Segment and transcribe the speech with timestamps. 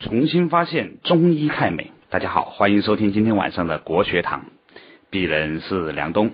[0.00, 1.90] 重新发现中医太美。
[2.08, 4.46] 大家好，欢迎收听今天晚上的国学堂。
[5.10, 6.30] 鄙人是梁东。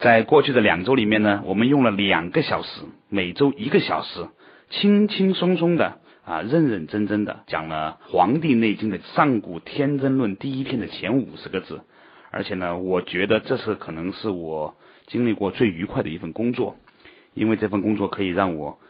[0.00, 4.26] 在过去的两周里面呢，我们用了两个小时，每周一个小时，
[4.70, 11.82] 轻轻松松的啊，认认真真的讲了《黄帝内经》的《上古天真论》第一篇的前五十个字。
[12.32, 14.74] 而且呢，我觉得这是可能是我
[15.06, 16.74] 经历过最愉快的一份工作，
[17.34, 18.80] 因为这份工作可以让我。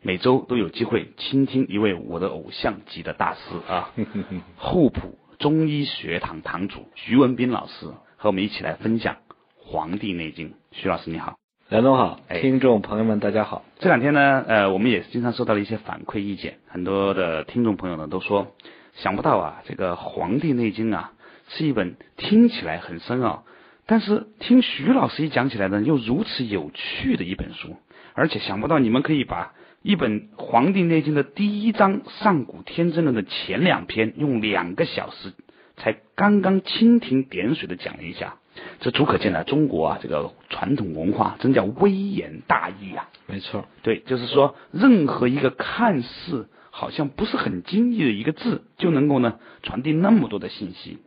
[0.00, 3.90] 每周都有机会倾听一位我的偶像级的大师啊，
[4.56, 9.14] 厚朴中医学堂堂主徐文斌老师和我们一起来分享
[9.56, 10.50] 《黄帝内经》。
[10.70, 11.36] 徐老师你好，
[11.68, 13.64] 梁总好，听众朋友们大家好。
[13.80, 18.54] 这两天呢，呃，我们也经常收到了一些反馈意见，很多的听众朋友呢都说，
[18.94, 21.12] 想不到啊，这个《黄帝内经》啊
[21.48, 23.42] 是一本听起来很深奥，
[23.84, 27.76] 但是听徐老师一讲起来呢又如此有趣的一本书，
[28.14, 29.54] 而且想不到你们可以把。
[29.82, 35.32] 一本《黄帝内经》的第一章《上古天真论》的前两篇，用两个小时
[35.76, 38.38] 才刚刚蜻蜓点水的讲了一下，
[38.80, 43.08] 这足可见了中国啊这个传统文化真叫微言大义啊！
[43.28, 50.98] 没错，对，就是说任何一个看似好像不是很经意的一个字，就能够呢传递那么多的信息。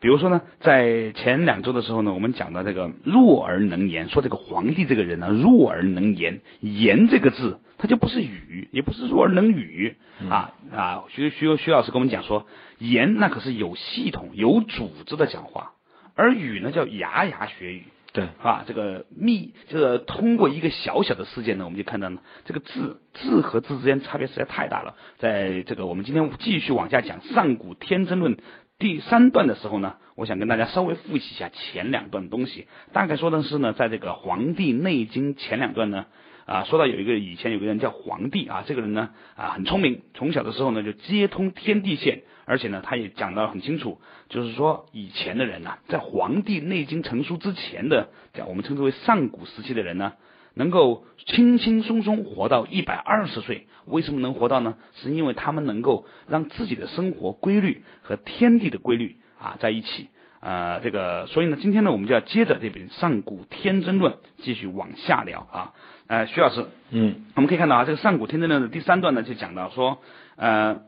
[0.00, 7.60] 比如说呢，在前两周的时候呢，我们讲到这个弱而能言，说这个皇帝这个人呢弱而能言，言这个字。
[7.78, 9.96] 它就不是语，也不是弱而能语
[10.30, 11.04] 啊啊！
[11.10, 12.46] 徐徐徐老师跟我们讲说，
[12.78, 15.72] 言那可是有系统、有组织的讲话，
[16.14, 17.82] 而语呢叫牙牙学语。
[18.14, 24.94] 对啊，这个密就是通过一个小小的事件呢，我们就看到呢，这个字字和字之间差别实在太大了。
[25.18, 28.36] 在这个我们今天继续往下讲《上古天真论》
[28.78, 32.66] 第三段的时候呢，我想跟大家稍微复习一下前两段东西。
[32.92, 36.06] 大概说的是呢，在这个《黄帝内经》前两段呢。
[36.44, 50.12] 啊，说到有一个以前有个人叫黄帝啊，这个人呢啊很聪明，从小的时候呢就接通天地线，而且呢他也讲到很清楚，就是说以前的人呐，在《黄帝内经》成书之前的，叫我们称之为上古时期的人呢，
[50.56, 53.68] 能够轻轻松松活到一百二十岁。
[53.84, 54.74] 为什么能活到呢？
[54.94, 60.08] 是因为他们能够让自己的生活规律和天地的规律啊在一起。
[60.40, 65.72] 呃，这个所以呢，今天呢我们就要接着这本《上古天真论》继续往下聊啊。
[66.08, 69.98] 呃，徐老师，嗯，我们可以看到啊，这个《上古天真论》的第三段呢，就讲到说，
[70.36, 70.82] 呃，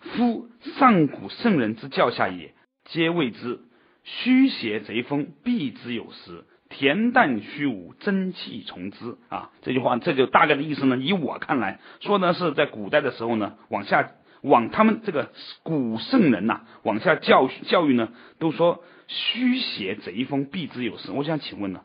[0.00, 3.60] 夫上古圣人之教下也，皆谓之
[4.02, 6.44] 虚邪贼风，必之有时；
[6.78, 9.16] 恬淡虚无，真气从之。
[9.28, 14.10] 啊，这句话这就大概的意思呢，以我看来说呢，是在古代的时候呢，往下
[14.42, 15.30] 往他们这个
[15.62, 21.10] 古圣人呐，往下教教育呢，都说虚邪贼风，必之有时。
[21.12, 21.80] 我想请问呢？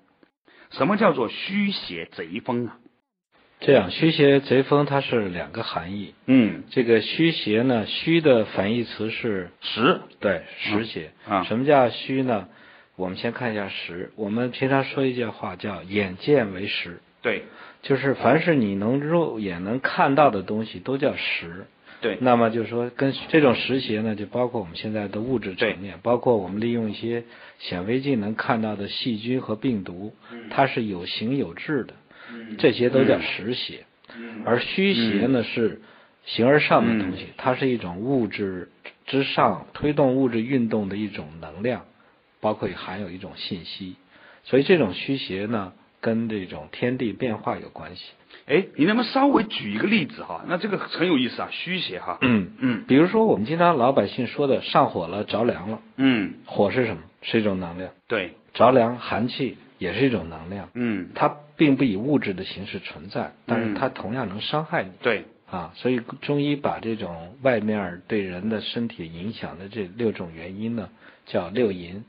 [0.71, 2.77] 什么叫做虚邪贼风啊？
[3.59, 6.15] 这样，虚邪贼风它是两个含义。
[6.25, 11.11] 嗯，这个虚邪呢，虚的反义词是实，对，实邪。
[11.27, 12.47] 啊，什么叫虚呢？
[13.01, 14.11] 我们先看一下实。
[14.15, 17.45] 我们平常说一句话叫“眼见为实”，对，
[17.81, 21.65] 就是凡是你能肉眼能看到的东西都叫实。
[21.99, 27.23] 对，那么就是说，跟这种实邪呢，就包括我们现在的物质层面，包括我们利用一些
[27.57, 30.13] 显微镜能看到的细菌和病毒，
[30.51, 31.93] 它是有形有质的，
[32.59, 33.85] 这些都叫实邪。
[34.45, 35.81] 而虚邪呢是
[36.25, 38.69] 形而上的东西，它是一种物质
[39.05, 41.85] 之上推动物质运动的一种能量，
[42.41, 43.95] 包括含有一种信息。
[44.43, 45.71] 所以这种虚邪呢，
[46.01, 48.03] 跟这种天地变化有关系。
[48.47, 50.43] 哎，你能不能稍微举一个例子哈？
[50.47, 52.17] 那这个很有意思啊，虚邪哈。
[52.21, 55.79] 嗯嗯，比如说我们经常老百姓说的上火了、着凉了。
[55.97, 57.03] 嗯，火是什么？
[57.21, 57.91] 是一种能量。
[58.07, 60.69] 对，着凉、寒气也是一种能量。
[60.73, 64.89] 嗯，它并不以物质的形式存在，但是它同样能伤害你。
[65.03, 70.89] 对，啊，所以中医把这种外面对人的身体影响的这六种原因呢，
[71.27, 72.03] 叫六淫。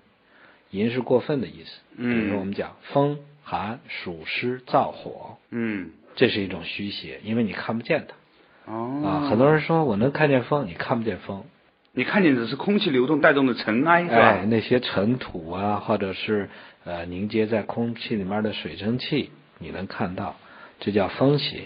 [0.72, 1.70] 淫是过分的意思。
[1.96, 5.38] 嗯，比如说我们讲风、寒、暑、湿、燥、火。
[5.50, 5.90] 嗯。
[6.14, 8.72] 这是一种虚邪，因为你看不见它。
[8.72, 9.02] 哦。
[9.04, 11.44] 啊，很多人说我能看见风，你看不见风。
[11.94, 14.16] 你看见的是空气流动带动的尘埃，是吧？
[14.16, 16.48] 哎，那些尘土啊，或者是
[16.84, 20.36] 呃凝结在空气里面的水蒸气，你能看到，
[20.80, 21.64] 这叫风邪。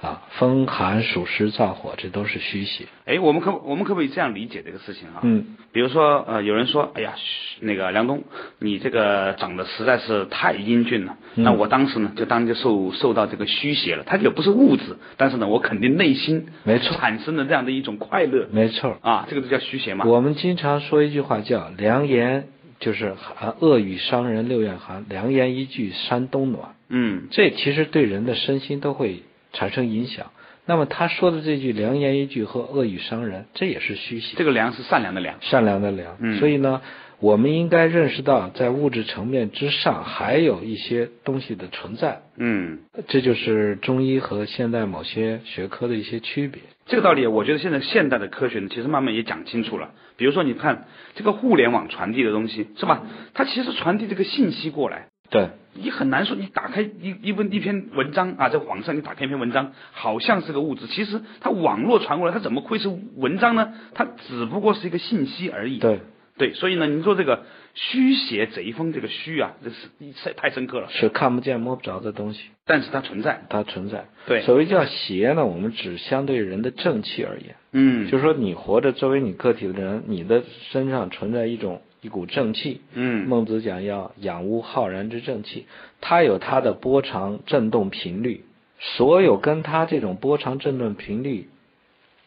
[0.00, 2.84] 啊，风寒暑湿燥火，这都是虚邪。
[3.04, 5.18] 哎，我们可我们可不可以这样理解这个事情啊？
[5.22, 7.14] 嗯，比如说呃，有人说，哎呀，
[7.58, 8.22] 那个梁东，
[8.60, 11.16] 你这个长得实在是太英俊了。
[11.34, 14.04] 那我当时呢，就当就受受到这个虚邪了。
[14.06, 18.46] 它也不是物质，但是呢，我肯定内心没错产生了这样的一种快乐。
[18.52, 20.04] 没错啊，这个就叫虚邪嘛。
[20.04, 22.46] 我们经常说一句话叫“良言”，
[22.78, 26.76] 就是寒恶语伤人六月寒，良言一句三冬暖。
[26.88, 29.24] 嗯，这其实对人的身心都会。
[29.52, 30.30] 产生影响，
[30.66, 34.36] 那么他说的这句良言一句和恶语伤人，这也是虚邪。
[34.36, 36.16] 这个良是善良的良，善良的良。
[36.20, 36.82] 嗯所以呢，
[37.20, 42.20] 我们应该认识到，在物质层面之上，还有一些东西的存在。
[42.36, 46.62] 嗯，这就是中医和现代某些学科的一些区别。
[46.86, 49.90] 这个道理，我觉得现在现代的科学呢，其实慢慢也讲清楚了。
[50.16, 50.86] 比如说，你看
[51.16, 53.02] 这个互联网传递的东西，是吧？
[53.34, 63.74] 它其实传递这个信息过来，对，你很难说，你打开一一文一篇文章啊，在网上你打开一篇文章，好像是个物质，其实它网络传过来，它怎么会是文章呢？
[63.94, 65.78] 它只不过是一个信息而已。
[65.78, 66.00] 对，
[66.38, 67.44] 对，所以呢，您说这个
[67.74, 73.42] 虚邪贼风，这个虚啊，这是太深刻了，是看不见摸不着的东西，但是它存在。
[73.50, 74.06] 它存在。
[74.26, 77.56] 对所谓叫邪呢，我们只相对人的正气而言。
[77.72, 82.80] 嗯，就是说，你活着作为你个体的人，你的身上存在一种一股正气。
[82.92, 85.66] 嗯孟子讲要养吾浩然之正气，
[86.00, 88.44] 它有它的波长振动频率，
[88.78, 91.48] 所有跟它这种波长振动频率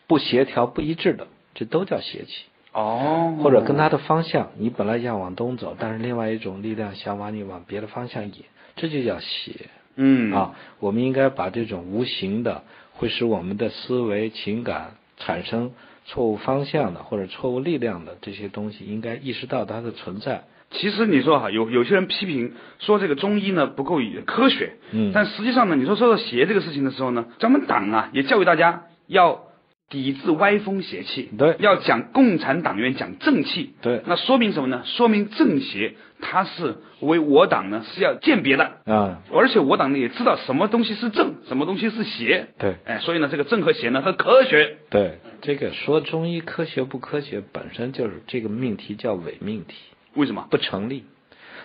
[0.07, 2.45] 不协调不一致的，这都叫邪气。
[2.73, 8.33] 哦，或者跟它的方向，你本来想往东走，但是另外一种力量想把你往别的方向引，
[8.75, 9.67] 这就叫邪。
[9.95, 12.63] 嗯啊，我们应该把这种无形的，
[12.93, 15.73] 会使我们的思维、情感产生
[16.05, 20.43] 错误方向的或者错误力量的这些东西，应该意识到它的存在。
[20.71, 29.43] 其实你说哈，有有些人批评说这个中医呢不够科学，嗯但实际上呢，你说说到邪这个事情的时候呢，咱们党啊也教育大家要
[29.91, 31.55] 抵制歪风邪气，对。
[31.59, 34.01] 要讲共产党员讲正气，对。
[34.07, 34.81] 那说明什么呢？
[34.85, 42.77] 说明正邪它是为我党呢是要鉴别的，啊，而且我党呢也知道什么东西是正，什么东西是邪，对。
[42.85, 49.75] 哎，所以呢这个正和邪呢它科学，对，这个说中医科学不科学，本身就是这个命题叫伪命题，
[50.15, 50.47] 为什么？
[50.49, 51.03] 不成立。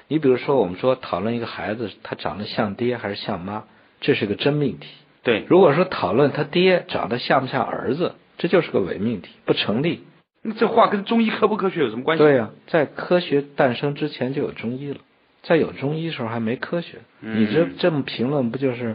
[0.08, 3.64] 你比如说，我们说讨论一个孩子他长得像爹还是像妈，
[4.00, 4.86] 这是个真命题。
[5.26, 10.04] 对，如果说讨论他爹长得像不像儿子，这就是个伪命题，不成立。
[10.42, 12.22] 那这话跟中医科不科学有什么关系？
[12.22, 14.98] 对呀、在科学诞生之前就有中医了，
[15.42, 16.98] 在有中医时候还没科学。
[17.22, 18.94] 嗯你这这么评论，不就是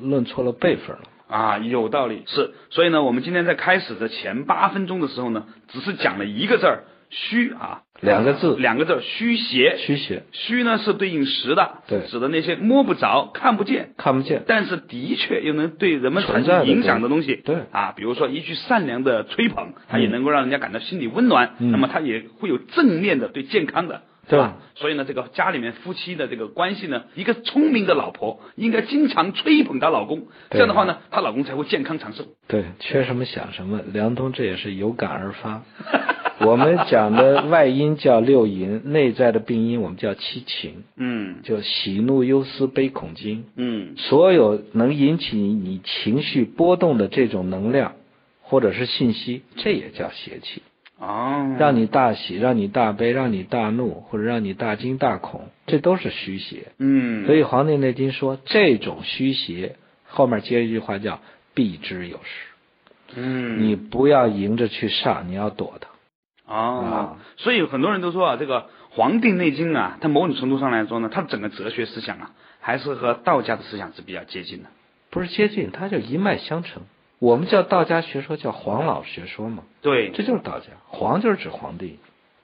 [0.00, 1.02] 论错了辈分了？
[1.28, 9.76] 啊，有道理，是，所以呢，我们今天在开始的前八分钟的时候呢，只是讲了一个字儿“虚”啊，两个字两个字“虚邪”。
[9.78, 17.36] 虚邪虚呢是对应实的，对指的那些摸不着、看不见，看不见，但是的确又能对人们产生影响的东西。
[17.44, 24.02] 对啊，比如说一句善良的吹捧，它也能够让人家感到心里温暖，嗯那么它也会有正面的对健康的。
[24.30, 24.56] 对吧？
[24.76, 32.24] 所以呢，这个家里面夫妻的这个关系呢，一个聪明的老婆应该经常吹捧她老公，这样的话呢，她老公才会健康长寿。
[32.46, 33.80] 对，缺什么想什么。
[33.92, 35.62] 梁冬这也是有感而发。
[36.46, 43.44] 我们讲的外因叫六淫，内在的病因我们叫七情，嗯就喜怒忧思悲恐惊。
[43.56, 47.92] 嗯所有能引起你情绪波动的这种能量，
[48.40, 50.62] 或者是信息，这也叫邪气。
[51.00, 56.72] 哦，让你大喜，让你大悲，让你大怒，或者让你大惊大恐，这都是虚邪。
[56.78, 59.76] 嗯，所以《黄帝内经》说，这种虚邪
[60.06, 61.20] 后面接一句话叫
[61.54, 62.46] “避之有时”，
[63.16, 65.88] 嗯你不要迎着去上，你要躲它。
[66.54, 68.60] 哦啊，所以很多人都说啊，这个
[68.90, 74.68] 《黄帝内经》啊，它某种程度上来说呢，它整个哲学思想啊，还是和道家的思想是比较接近的。
[75.08, 76.82] 不是接近，它就一脉相承。
[77.20, 80.66] 我们叫道家学说叫黄老学说嘛，对这就是道家。
[80.88, 81.98] 黄就是指皇帝。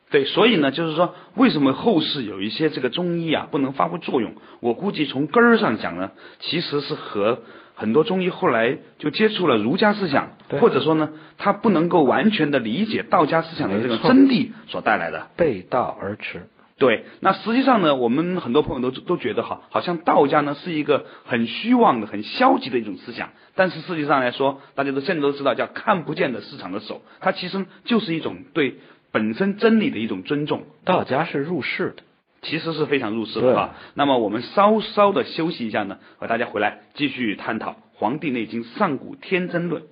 [0.09, 4.35] 对，所以呢，就是说，为什么后世有一些这个中医啊不能发挥作用？
[4.61, 7.41] 我估计从根儿上讲呢，其实是和
[7.75, 15.27] 很多中医后来就接触了儒家思想，或者说呢，他不能够完全的理解道家思想的这个真谛所带来的。
[15.37, 16.47] 背道而驰。
[16.79, 28.77] 对，那实际上呢，我们很多朋友都都觉得哈，好像道家呢是一个很虚妄的、很消极的一种思想，但是实际上来说，大家都现在都知道，叫看不见的市场的手，它其实就是一种对
[29.11, 32.03] 本身真理的一种尊重，道家是入世的。
[32.43, 33.75] 其实是非常入世的啊。
[33.95, 39.83] 那么我们稍稍的休息一下呢，和大家回来继续探讨《黄帝内经·上古天真论》。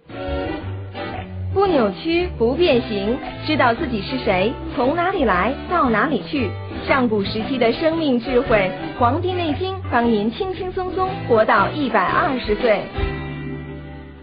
[1.55, 6.51] 不扭曲，不变形，知道自己是谁，从哪里来，到哪里去。
[6.85, 12.81] 上古时期的生命智慧，《黄帝内经》帮您轻轻松松活到一百二十岁。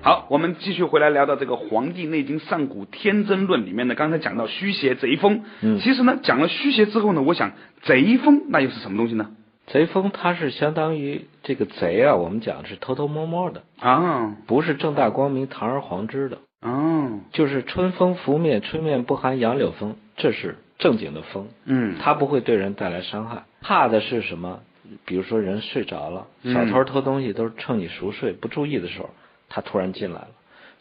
[0.01, 9.29] 好，我们继续回来聊到这个《黄帝内经·上古天真论》里面呢，刚才讲到虚邪贼风，嗯其实呢讲了虚邪之后呢，我想贼风那又是什么东西呢？
[9.67, 23.43] 贼风它是相当于这个贼啊，我们讲的是偷偷摸摸的，啊，不是正大光明、堂而皇之的，哦，就是春风拂面，吹面不寒杨柳风，这是正经的风，嗯，它不会对人带来伤害。
[23.61, 24.61] 怕的是什么？
[25.05, 29.09] 比如说人睡着了，嗯小偷偷东西都是趁你熟睡不注意的时候，
[29.49, 30.27] 他突然进来了。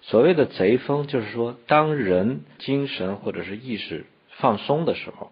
[0.03, 4.07] 所谓的贼风，就是说，当人精神或者是意识
[4.39, 5.31] 放松的时候，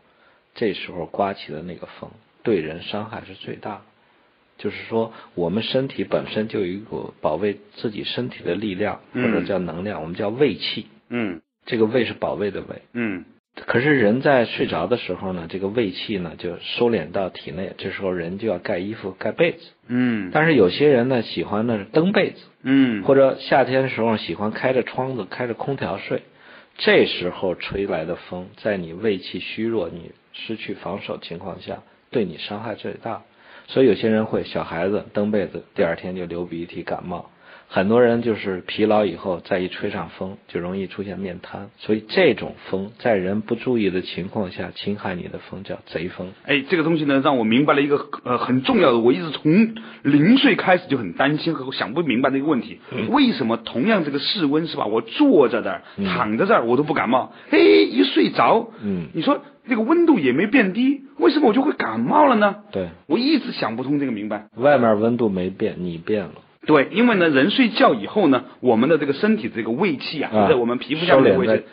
[0.54, 2.10] 这时候刮起的那个风，
[2.42, 3.80] 对人伤害是最大的。
[4.58, 10.86] 就是说，我们身体本身就有一股保卫自己身体的力量，或者叫能量，我们叫卫气。
[11.08, 12.82] 嗯这个卫是保卫的卫。
[12.92, 13.24] 嗯
[13.66, 19.58] 可是人在睡着的时候呢，这个胃气呢就收敛到体内，这时候人就要盖衣服、盖被子。
[19.88, 26.22] 嗯但是有些人呢喜欢呢是蹬被子，嗯，或者夏天的时候喜欢开着窗子、开着空调睡，
[26.76, 33.22] 这时候吹来的风，在你胃气虚弱、你失去防守情况下，对你伤害最大。
[33.68, 37.30] 所以有些人会小孩子蹬被子，第二天就流鼻涕、感冒。
[37.70, 41.68] 很多人就是疲劳以后，再一吹上风，就容易出现面瘫。
[41.76, 46.32] 所以这种风在人不注意的情况下侵害你的风叫贼风。
[46.46, 54.86] 哎，这个东西呢，让我明白了一个呃很重要的，我一直从零岁开始就很担心和想不明白的一个问题：为什么同样这个室温是吧？
[54.86, 62.56] 我坐在这儿、躺在这儿，我都不感冒，哎，一睡着，嗯你说那个温度也没变低，为什么我就会感冒了呢？
[62.72, 64.48] 对，我一直想不通这个明白。
[64.56, 66.32] 外面温度没变，你变了。
[66.68, 71.64] 对，因为呢，人睡觉以后呢，我们的这个身体这个胃气啊，啊在我们皮肤下面的位置，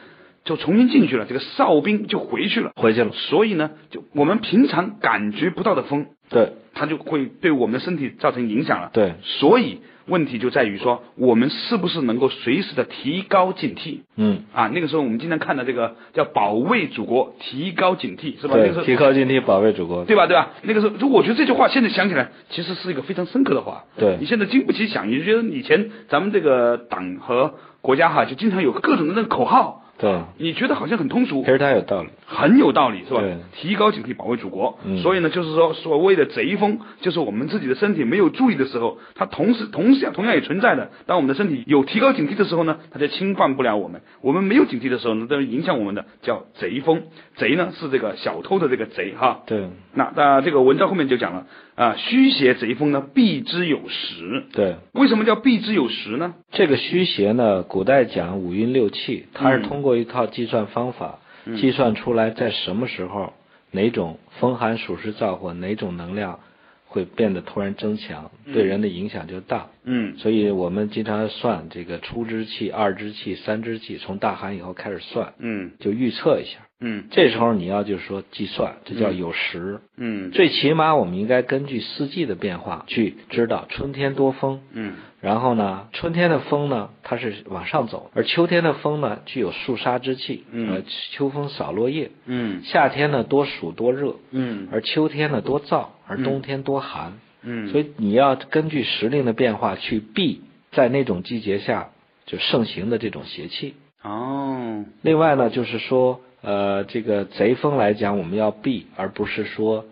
[0.46, 2.72] 就重新进去了，这个哨兵就回去了。
[2.78, 3.12] 回去了。
[3.12, 8.90] 所以呢，就我们平常感觉不到的风，对它就会对我们的身体造成影响了。
[8.92, 14.70] 对，所以问题就在于说，我们是不是能够随时的提高警惕嗯，啊？
[14.74, 18.56] 那个时候我们经常看到这个叫保卫祖国，提高警惕，是吧？
[18.58, 20.04] 那个时对，候提高警惕，保卫祖国。
[20.04, 20.28] 对吧？
[20.28, 20.50] 对吧？
[20.64, 23.86] 那个时候，就我觉得这句话现在想起来，其实是一个非常深刻的话。
[23.98, 32.10] 对你现在经不起想，你就觉得以前咱们这个党和国家哈，就经常有各种的那个口号，对，你觉得好像很通俗其，实它有道理。
[32.26, 33.38] 很有道理，是吧对？
[33.54, 34.80] 提高警惕，保卫祖国。
[34.84, 40.90] 嗯所以呢，就是说，所谓的贼风，就是我们自己的身体没有注意的时候，它同时同时同样也存在的。
[41.06, 47.04] 当我们的身体有提高警惕的时候呢，它就侵犯不了我们；我们没有警惕的时候呢，都影响我们的，叫贼风。
[47.36, 49.44] 贼呢是这个小偷的这个贼哈。
[49.46, 54.46] 对那那这个文章后面就讲了啊，虚邪贼风呢，避之有时。
[54.52, 56.34] 对，为什么叫避之有时呢？
[56.52, 61.20] 这个虚邪呢，古代讲五运六气，它是嗯通过一套计算方法，
[61.58, 63.34] 计算出来在什么时候
[63.72, 66.40] 哪种风寒暑湿燥火哪种能量
[66.88, 69.68] 会变得突然增强，对人的影响就大。
[69.84, 76.60] 嗯所以我们经常算这个初之气、二之气、三之气，从大寒以后开始算，嗯就预测一下。
[76.88, 79.80] 嗯这时候你要就是说计算，这叫有时。
[79.98, 92.12] 嗯最起码我们应该根据四季的变化去知道春天多风，嗯然后呢，春天的风呢它是往上走，而秋天的风呢具有肃杀之气，嗯而，秋风扫落叶。
[92.28, 97.14] 嗯夏天呢多暑多热，嗯而秋天呢多燥，而冬天多寒。
[97.48, 101.90] 嗯，所以你要根据时令的变化去避在那种季节下
[102.26, 103.76] 就盛行的这种邪气。
[104.04, 109.86] 哦，另外呢，就是说，呃，这个贼风来讲，我们要避，而不是说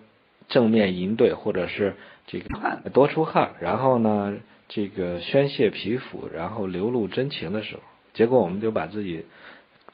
[0.50, 1.96] 正面迎对，或者是
[2.28, 4.36] 这个多出汗，然后呢，
[4.70, 7.82] 这个宣泄皮肤，然后流露真情的时候，
[8.14, 9.26] 结果我们就把自己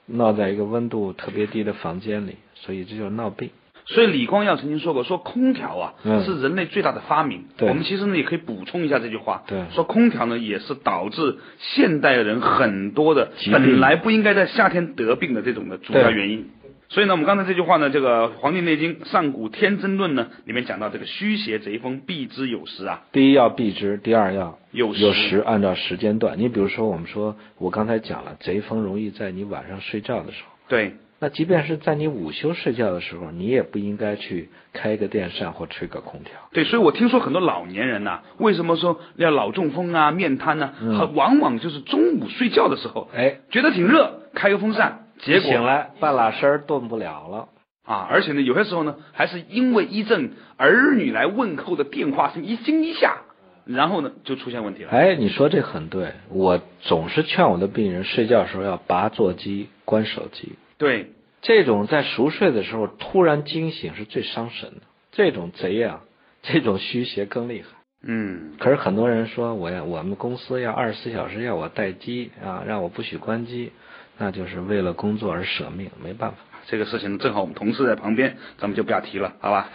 [0.05, 3.51] 闹在一个温度特别低的房间里，所以这就是闹病。
[3.89, 7.45] 所以李光耀曾经说过，说空调啊、嗯是人类最大的发明。
[7.57, 16.49] 对我们其实呢也可以补充一下这句话，对说空调呢也是导致现代人很多的本来不应该在夏天得病的这种的主要原因。
[16.91, 26.39] 所以呢，我们刚才这句话呢，这个《黄帝内经·上古天真论》呢里面讲到这个虚邪贼风，避之有时啊，第一要避之，第二要有时有时按照时间段。
[26.39, 30.51] 你比如说，我们说我刚才讲了，贼风容易在你晚上睡觉的时候。
[30.67, 36.33] 对，那即便是在你午休睡觉的时候，你也不应该去开个电扇或吹个空调。
[36.53, 47.49] 对，所以我听说很多老年人呐、为什么说要脑中风啊、面瘫呢、嗯很往往就是中午睡觉的时候，哎，觉得挺热，开个风扇，结果醒来半拉身儿动不了了。
[47.83, 53.17] 啊，而且呢，有些时候呢，还是因为一阵儿女来问候的电话声一惊一下，
[53.65, 54.91] 然后呢就出现问题了。
[54.91, 60.53] 哎，你说这很对，我总是劝我的病人睡觉的时候要拔座机、关手机。
[60.79, 61.11] 对，
[61.43, 64.81] 这种在熟睡的时候突然惊醒是最伤神的。
[65.11, 66.01] 这种贼啊，
[66.41, 67.67] 这种虚邪更厉害。
[68.01, 73.73] 嗯，可是很多人说，我要我们公司要二十四小时要我待机啊，让我不许关机，
[74.17, 76.37] 那就是为了工作而舍命，没办法。
[76.67, 79.69] 这个事情正好我们同事在旁边，咱们就不要提了，好吧？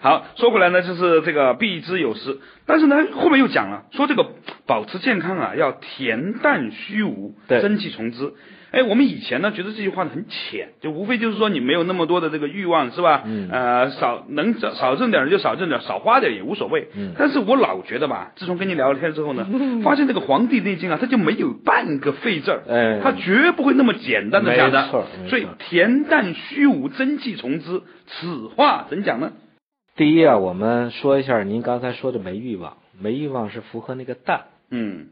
[0.00, 4.26] 好，说回来呢，就是这个避之有失，但是呢，后面又讲了，说这个
[4.66, 8.32] 保持健康啊，要恬淡虚无，真气从之。
[8.70, 13.22] 哎，我们以前呢觉得这句话呢很浅，就无非就是说你没有那么多的这个欲望，是吧？
[13.24, 16.88] 嗯呃，少能少少挣点就少挣点，少花点也无所谓。
[16.94, 19.46] 嗯但是我老觉得吧，自从跟你聊了天之后呢，
[19.82, 24.86] 发现这个《黄帝内经》啊，它就没有半个废字儿，哎它绝不会那么简单的讲的。
[25.30, 29.32] 所以恬淡虚无，真气从之，此话怎讲呢？
[29.98, 35.08] 第一啊，我们说一下您刚才说的没欲望，没欲望是符合那个淡，嗯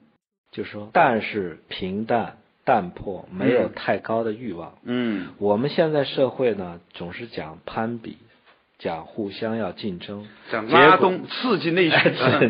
[0.52, 4.74] 就是说淡是平淡、淡泊，没有嗯太高的欲望。
[4.84, 8.16] 嗯我们现在社会呢，总是讲攀比，
[8.78, 11.96] 讲互相要竞争，讲拉动刺激内需，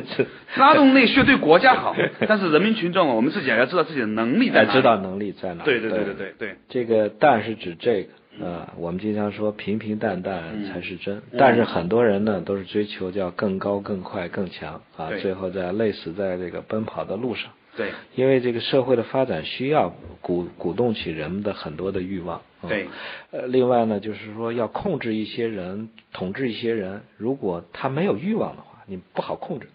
[0.60, 1.96] 拉动内需对国家好，
[2.28, 4.74] 但是人民群众啊，我们自己也要知道自己的能力在哪。
[4.74, 5.64] 知道能力在哪。
[5.64, 8.10] 对对对对对对，这个淡是指这个。
[8.42, 17.50] 啊、我们经常说平平淡淡嗯才是真，嗯但是很多人呢都是追求叫更高、更快、更强啊，最后在累死在这个奔跑的路上。
[17.76, 22.40] 对因为这个社会的发展需要鼓鼓动起人们的很多的欲望。
[22.62, 22.88] 嗯对，
[23.30, 29.68] 呃，另外呢，就是说要控制一些人，统治一些人，如果他没有欲望的话，你不好控制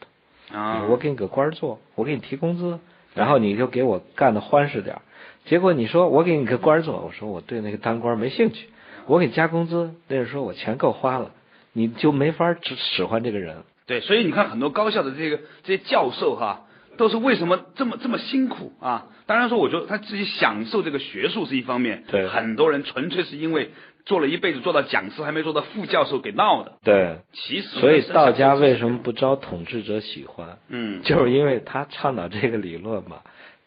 [0.50, 0.58] 他。
[0.58, 2.80] 啊，我给你个官做，我给你提工资，
[3.14, 5.02] 然后你就给我干的欢实点儿。
[5.46, 8.68] 结果你说我给你个官做，我说我对那个当官没兴趣，
[9.08, 11.32] 我给你加工资，那人说我钱够花了，
[11.74, 13.58] 你就没法使使唤这个人。
[13.88, 16.62] 对，所以你看很多高校的这个这些教授哈，
[16.98, 19.08] 都是为什么这么这么辛苦啊？
[19.26, 23.72] 当然说，我觉得他自己享受这个学术是一方面，对很多人纯粹是因为
[24.06, 26.74] 做了一辈子做到讲师，还没做到副教授给闹的。
[26.84, 30.58] 对，其实，所以道家为什么不招统治者喜欢？
[30.70, 33.18] 嗯，就是因为他倡导这个理论嘛。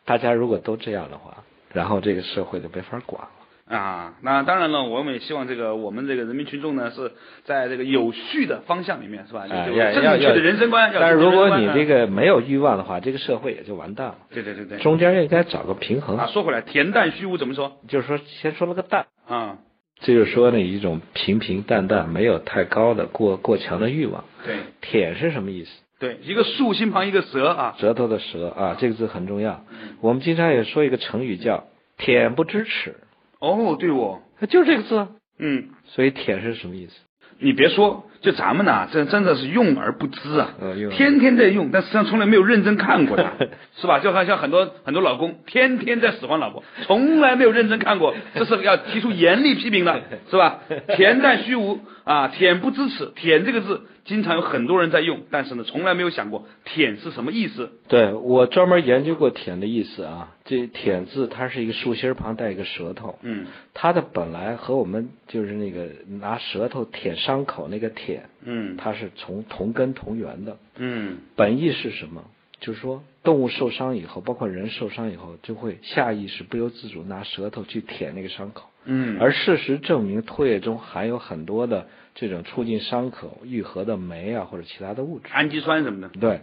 [0.05, 3.29] 大家如果都这样的话，然后这个社会就没法管了。
[3.67, 7.13] 啊，那当然了，我们也希望这个我们这个人民群众呢是
[7.45, 9.47] 在这个有序的方向里面，是吧？
[9.47, 10.93] 要要要确的人生观。
[10.93, 14.19] 要但是如果你这个没有欲望的话，这个社会也就完蛋了。
[14.31, 16.19] 对对对对，中间应该找个平衡。
[16.19, 17.79] 啊，说回来，恬淡虚无怎么说？
[17.89, 19.57] 就是说，先说了个淡，啊，
[20.01, 24.25] 这就是说呢，一种平平淡淡，没有太高的过过强的欲望。
[24.45, 25.71] 对恬是什么意思？
[25.99, 29.65] 对，一个竖心旁一个舌啊，舌头的舌啊，这个字很重要。
[30.01, 32.97] 我们经常也说一个成语叫“恬不知耻
[33.39, 34.21] 哦，对哦，”，
[34.51, 35.09] 就是这个字啊。
[35.39, 35.69] 嗯。
[35.87, 36.93] 所以恬是什么意思？
[37.39, 40.49] 你别说，就咱们呐，这真的是用而不知啊，
[40.91, 43.35] 天天在用，但实际上从来没有认真看过它，
[43.77, 43.99] 是吧？
[43.99, 50.61] 就好像很多很多老公天天在使唤老婆，从来没有认真看过，这是要提出严厉批评的，是吧？
[50.89, 57.73] 恬淡虚无啊，恬不知耻，恬这个字经常有很多人在用，但是呢，从来没有想过恬是什么意思。
[57.89, 60.31] 对我专门研究过恬的意思啊。
[60.47, 65.87] 这恬字它是一个竖心旁带一个舌头，嗯它的本来和我们就是那个
[66.21, 68.14] 拿舌头舔伤口那个舔，
[68.45, 70.57] 嗯它是从同根同源的。
[70.77, 72.25] 嗯本意是什么？
[72.61, 78.71] 就是说，动物受伤以后，包括人受伤以后，就会下意识不由自主拿舌头去舔那个伤口。
[78.87, 85.29] 嗯，而事实证明，唾液中含有很多的这种促进伤口愈合的酶啊，或者其他的物质。
[85.33, 86.41] 氨基酸什么的，对，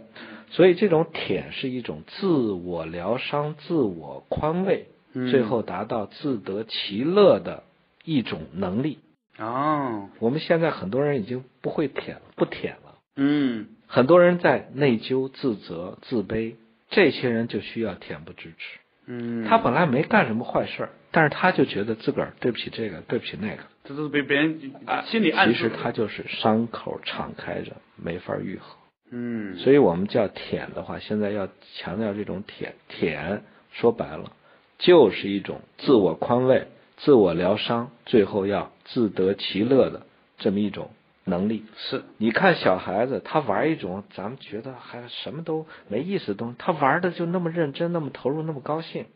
[0.50, 7.64] 所以这种舔是一种自我疗伤、自我宽慰，嗯最后达到自得其乐的
[8.04, 8.98] 一种能力。
[9.38, 12.98] 哦，我们现在很多人已经不会舔，不舔了。
[13.16, 13.68] 嗯。
[13.86, 16.54] 很多人在内疚、自责、自卑，
[16.88, 18.78] 这些人就需要恬不知耻。
[19.04, 24.58] 嗯，他本来没干什么坏事儿，但是他就觉得自个儿对不起这个，对不起那个，这都是被别人
[25.06, 28.76] 心里暗示的，其实他就是伤口敞开着，没法愈合。
[29.10, 33.42] 嗯，所以我们叫舔的话，现在要强调这种舔，舔
[33.72, 34.32] 说白了，
[34.78, 36.68] 就是一种自我宽慰、
[37.04, 40.06] 自我疗伤，最后要自得其乐的
[40.38, 40.90] 这么一种
[41.24, 41.64] 能力。
[41.76, 49.06] 是，你看小孩子，他玩一种咱们觉得还什么都没意思的东西，他玩的就那么认真，那么投入，那么高兴。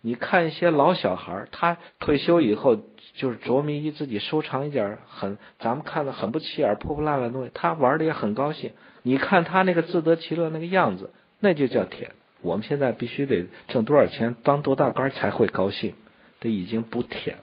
[0.00, 2.76] 你看一些老小孩，他退休以后
[3.14, 8.72] 就是着迷于自己收藏一点很咱们看的很不起眼、破破烂烂的东西，他玩的也很高兴。
[9.02, 12.10] 你看他那个自得其乐那个样子，那就叫甜。
[12.42, 15.94] 我们现在必须得挣多少钱，当多大官才会高兴，
[16.40, 17.42] 这已经不舔了。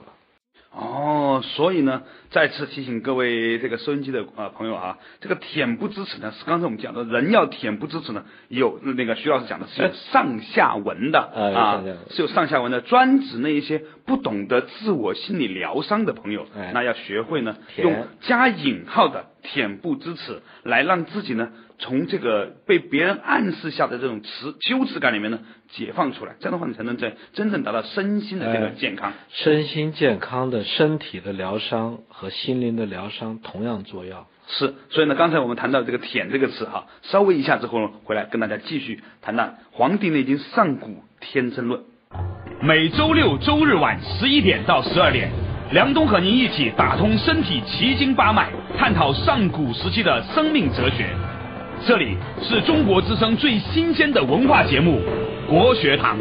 [0.76, 16.72] 哦，所以呢，再次提醒各位这个收音机的啊、呃朋友啊，这个舔不知耻呢，是刚才我们讲的，人要舔不知耻呢，有那个徐老师讲的是有上下文的啊是有上下文的，专指那一些不懂得自我心理疗伤的朋友，哎。
[16.74, 21.50] 那要学会呢，用加引号的恬不知耻来让自己呢。
[21.76, 25.40] 从这个被别人暗示下的这种耻羞耻感里面呢
[25.72, 29.12] 解放出来，这样的话你才能在真正达到身心的这个哎健康。
[29.28, 41.80] 身心健康的身体的疗伤和心灵的疗伤同样重要是，所以呢，刚才我们谈到这个“舔”这个词哈，稍微一下之后呢，回来跟大家继续谈谈《黄帝内经·上古天真论》。
[42.62, 45.30] 每周六周日晚十一点到十二点，
[45.72, 51.08] 梁冬和您一起打通身体奇经八脉，探讨上古时期的生命哲学。
[51.86, 55.00] 这里是中国之声最新鲜的文化节目
[55.48, 56.16] 《国学堂》。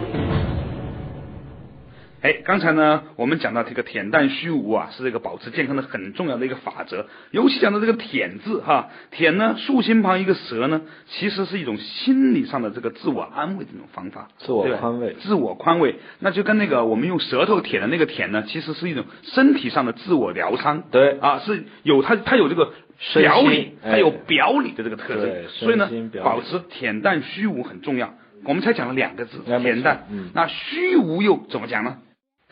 [2.24, 7.06] 哎，刚才呢，我们讲到这个恬淡虚无啊，是这个保持健康的很重要的一个法则。
[7.32, 15.96] 尤其讲到这个“恬”字哈，“恬”呢，竖心旁一个舌呢，其实是一种心理上的这个自我安慰的一种方法，自我宽慰，自我宽慰。
[16.20, 20.84] 那就跟那个我们用舌头舔的那个“舔”呢，其实是一种身体上的自我疗伤。
[20.92, 22.72] 对啊，是有它，它有这个
[23.16, 25.44] 表里，它有表里的这个特征。
[25.50, 25.90] 所以呢，
[26.24, 28.14] 保持恬淡虚无很重要。
[28.46, 30.08] 我们才讲了两个字，恬淡。
[30.34, 31.98] 那虚无又怎么讲呢？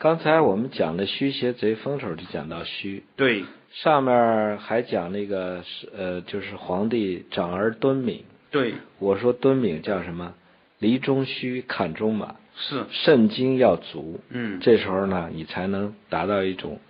[0.02, 10.34] 刚才我们讲的虚邪贼风头就讲到虚，对，上面还讲那个是呃，就是皇帝长而敦敏，对，我说敦敏叫什么？
[10.80, 12.84] 离中虚，坎中满，是。
[12.90, 16.80] 肾精要足，嗯，这时候呢，你才能达到一种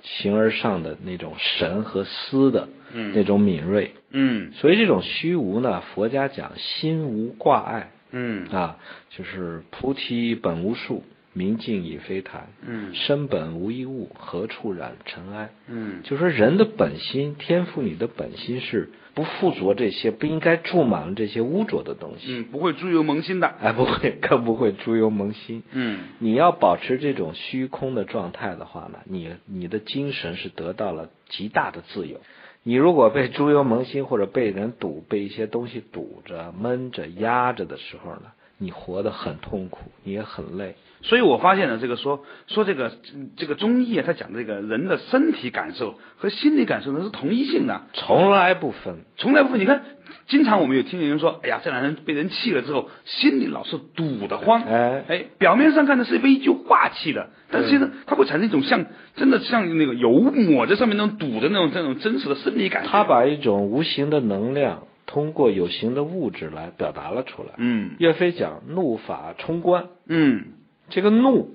[0.00, 2.70] 形而上的那种神和思的
[3.12, 8.48] 那种敏锐，嗯，所以这种虚无呢，佛家讲心无挂碍，嗯。
[8.48, 8.78] 啊，
[9.10, 11.04] 就是菩提本无树。
[11.34, 15.50] 明镜亦非台，嗯，身本无一物，何处染尘埃？
[15.66, 22.26] 嗯，就说人的本心，天赋你的本心是不附着这些，不应该注满了这些污浊的东西。
[22.28, 23.48] 嗯，不会猪油蒙心的。
[23.48, 25.62] 哎，不会，更不会猪油蒙心。
[25.72, 32.20] 嗯，你要保持这种虚空的状态的话呢，你你的精神是得到了极大的自由。
[32.62, 38.32] 你如果被猪油蒙心，或者被人堵，被一些东西堵着、闷着、压着的时候呢？
[38.58, 42.92] 你活得很痛苦，你也很累，所以我发现呢这个说说这个
[43.36, 49.60] 这个中医啊，他讲这个人的身体感受和心理感受呢是同一性的，从来不分，从来不分。
[49.60, 49.82] 你看，
[50.28, 58.86] 经常我们有听人说，哎呀，这男人被人气了之后，心里老是堵得慌，哎哎，表面上看的是被一句话气的，但是呢，它会产生一种像
[59.16, 62.84] 真的像那个油抹在上面那种堵的那种这种真实的生理感。
[62.86, 64.84] 他把一种无形的能量。
[65.04, 67.50] 通过有形的物质来表达了出来。
[67.58, 69.88] 嗯，岳飞讲怒发冲冠。
[70.06, 70.44] 嗯，
[70.92, 71.50] 这个怒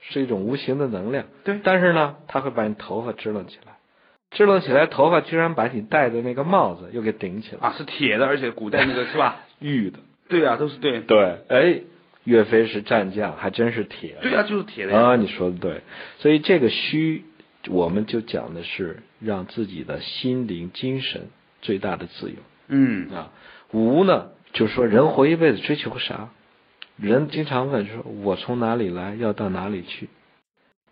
[0.00, 1.26] 是一种无形的能量。
[1.44, 3.78] 对，但是呢，它会把你头发支棱起来，
[4.30, 7.68] 支棱起来，头发居然把你戴的那个帽子又给顶起来。
[7.68, 9.44] 啊，是铁的，而且古代那个是吧？
[9.60, 10.00] 玉的。
[10.28, 11.00] 对啊，都是对。
[11.00, 11.80] 对，哎，
[12.24, 14.16] 岳飞是战将，还真是铁。
[14.22, 15.82] 对啊，就是铁的啊，你说的对。
[16.18, 17.24] 所以这个虚，
[17.68, 21.28] 我们就讲的是让自己的心灵、精神
[21.62, 22.36] 最大的自由。
[22.68, 23.32] 嗯啊，
[23.72, 26.30] 无呢，就是说人活一辈子追求个啥？
[27.00, 30.08] 人经常问说：“我从哪里来，要到哪里去？”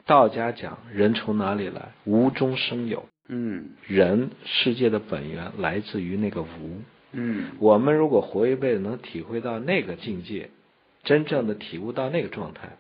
[0.07, 1.93] 道家讲人从哪里来？
[2.05, 3.07] 无中生有。
[3.29, 6.81] 嗯，人世界的本源来自于那个无。
[7.13, 10.49] 嗯，我们如果活一辈子能体会到那个境界，
[11.05, 12.79] 真正的体悟到那个状态，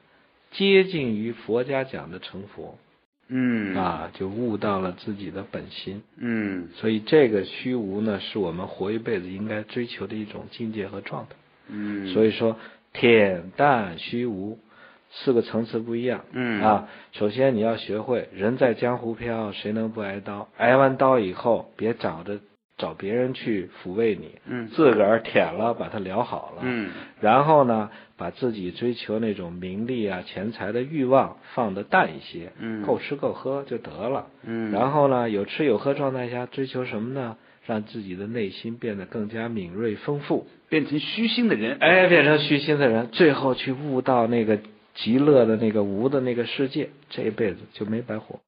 [0.53, 2.79] 接近于佛家讲的成佛。
[3.31, 6.03] 嗯啊，就悟到了自己的本心。
[6.17, 11.37] 嗯，所以这个虚无呢，是我们活一辈子应该追求的一种境界和状态。
[11.69, 12.57] 嗯，所以说
[13.01, 14.59] 恬淡虚无
[15.11, 16.25] 四个层次不一样。
[16.33, 20.49] 嗯啊，首先你要学会人在江湖飘，谁能不挨刀？
[20.57, 22.41] 挨完刀以后，别找着
[22.77, 26.63] 找别人去抚慰你，嗯，自个儿舔了，把它疗好了。
[26.63, 27.91] 嗯，然后呢？
[28.19, 37.37] 把自己追求那种名利啊、钱财的欲望放得淡一些，嗯，够吃够喝就得了，嗯，然后呢，有吃有喝状态下追求什么呢？
[37.69, 44.59] 让自己的内心变得更加敏锐丰富，变成虚心的人，哎，变成虚心的人，最后去悟到那个
[44.95, 48.41] 极乐的那个无的那个世界，这一辈子就没白活。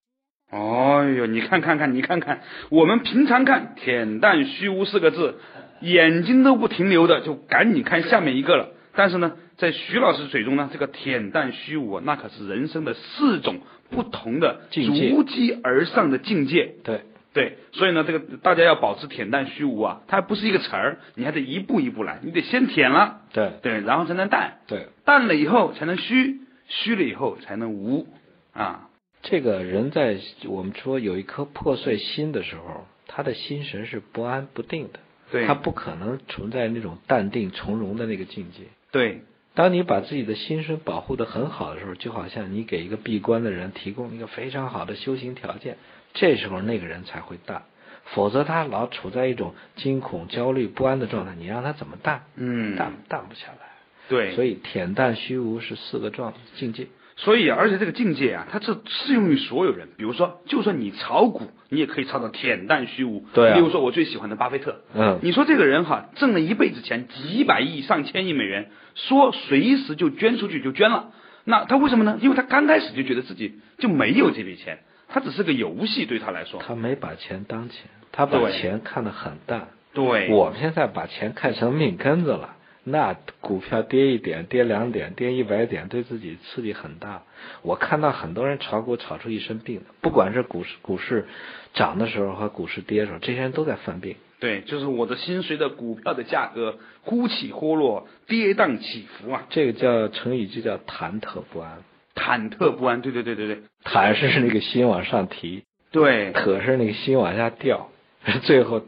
[0.50, 5.34] 哦哟，你看看看，你看看，我们平常看“恬淡虚无”四个字，
[5.82, 8.70] 眼睛都不停留的，就赶紧看下面一个了。
[8.94, 16.74] 但是呢，在徐老师嘴中呢，这个恬淡虚无，那可是人生的四种不同的逐级而上的境界。
[16.84, 17.02] 对
[17.32, 23.52] 对，所以呢，这个大家要保持恬淡虚无啊，它还不是一个词儿，你还得一步一步来，你得先恬了，对。
[23.62, 28.08] 对，然后才能淡，对，淡了以后才能虚，虚了以后才能无
[28.52, 28.88] 啊。
[29.22, 34.98] 这个人在我们说有一颗破碎心的时候，他的心神是不安不定的，
[35.30, 38.64] 对，他不可能存在那种淡定从容的那个境界。
[38.90, 39.22] 对，
[39.54, 45.76] 当你把自己的心神保护的很好的时候，就好像你给一个闭关的人提供一个非常好的修行条件，
[46.14, 47.62] 这时候那个人才会淡，
[48.04, 52.22] 否则他老处在一种惊恐、焦虑、不安的状态，你让他怎么淡？
[52.36, 53.68] 嗯，淡淡不下来。
[54.08, 56.88] 对，所以恬淡虚无是四个状境界。
[57.16, 59.88] 所以，而且这个境界啊，它是适用于所有人。
[59.98, 63.26] 比如说，就算你炒股，你也可以炒到恬淡虚无。
[63.34, 64.80] 对啊例如说，我最喜欢的巴菲特。
[64.94, 71.12] 嗯你说这个人哈，挣了一辈子钱，几百亿、上千亿美元，说随时就捐出去就捐了。
[71.44, 72.18] 那他为什么呢？
[72.22, 74.78] 因为他刚开始就觉得自己就没有这笔钱，
[75.12, 76.60] 他只是个游戏对他来说。
[76.60, 79.68] 他没把钱当钱，他把钱看得很淡。
[79.92, 87.22] 对，我们现在把钱看成命根子了，那股票跌一点、跌两点、跌一百点，对自己刺激很大。
[87.62, 91.26] 我看到很多人炒股炒出一身病的，不管是股市股市
[91.74, 94.14] 涨的时候和股市跌的时候，这些人都在犯病。
[94.38, 101.82] 对，就是我的心随着股票的价格忽起忽落，跌宕起伏啊，这个叫成语就叫忐忑不安。
[102.14, 103.00] 忐忑不安。
[103.00, 107.88] 对对对对对忐是那个心往上提，对，可是那个心往下掉，
[108.42, 108.82] 最后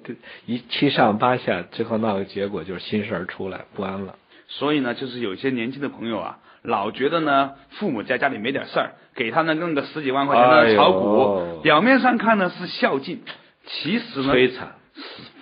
[0.47, 4.17] 一七上八下，最后闹个结果就是心事儿出来，不安了。
[4.49, 13.21] 所以呢，就是有些年轻的朋友啊，老觉得呢，父母在家里没点事儿，给他呢弄个十几万块钱的炒股，表面上看呢是孝敬，
[13.67, 14.73] 其实呢摧残。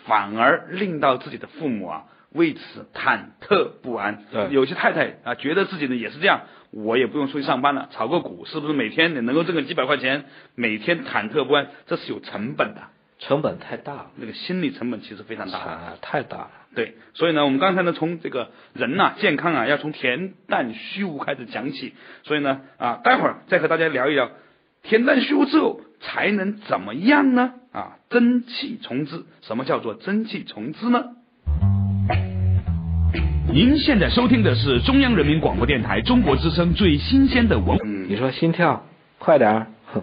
[0.05, 4.25] 反而令到自己的父母啊为此忐忑不安。
[4.33, 10.25] 对有些太太啊觉得自己呢也是这样，我也不用出去上班了，炒个股是不是每天能够挣个几百块钱？
[10.55, 12.83] 每天忐忑不安，这是有成本的，
[13.19, 15.59] 成本太大了，那个心理成本其实非常大。
[15.59, 16.51] 啊，太大了。
[16.75, 21.95] 对，所以呢，我们刚才呢，从这个人呐、健康啊，要从恬淡虚无开始讲起。
[22.23, 24.31] 所以呢，啊，待会儿再和大家聊一聊，
[24.85, 27.55] 恬淡虚无之后才能怎么样呢？
[27.73, 29.25] 啊，真气从之。
[29.43, 31.17] 什么叫做真气从之呢？
[33.53, 37.77] 您现在收听的是中央人民广播电台中国之声最新鲜的文。
[37.83, 38.87] 嗯你说心跳
[39.19, 40.03] 快点儿，哼，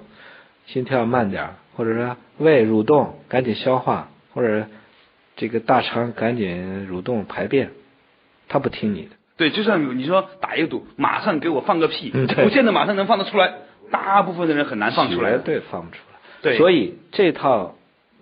[0.66, 4.68] 心跳慢点儿，或者说胃蠕动赶紧消化，或者
[5.38, 7.72] 这个大肠赶紧蠕动排便，
[8.50, 9.10] 他不听你的。
[9.38, 13.54] 对，就像你说打一个赌，马上给我放个屁，不见得马上能放得出来，
[13.90, 15.38] 大部分的人很难放出来绝。
[15.40, 16.20] 对放不出来。
[16.42, 17.76] 对所以这套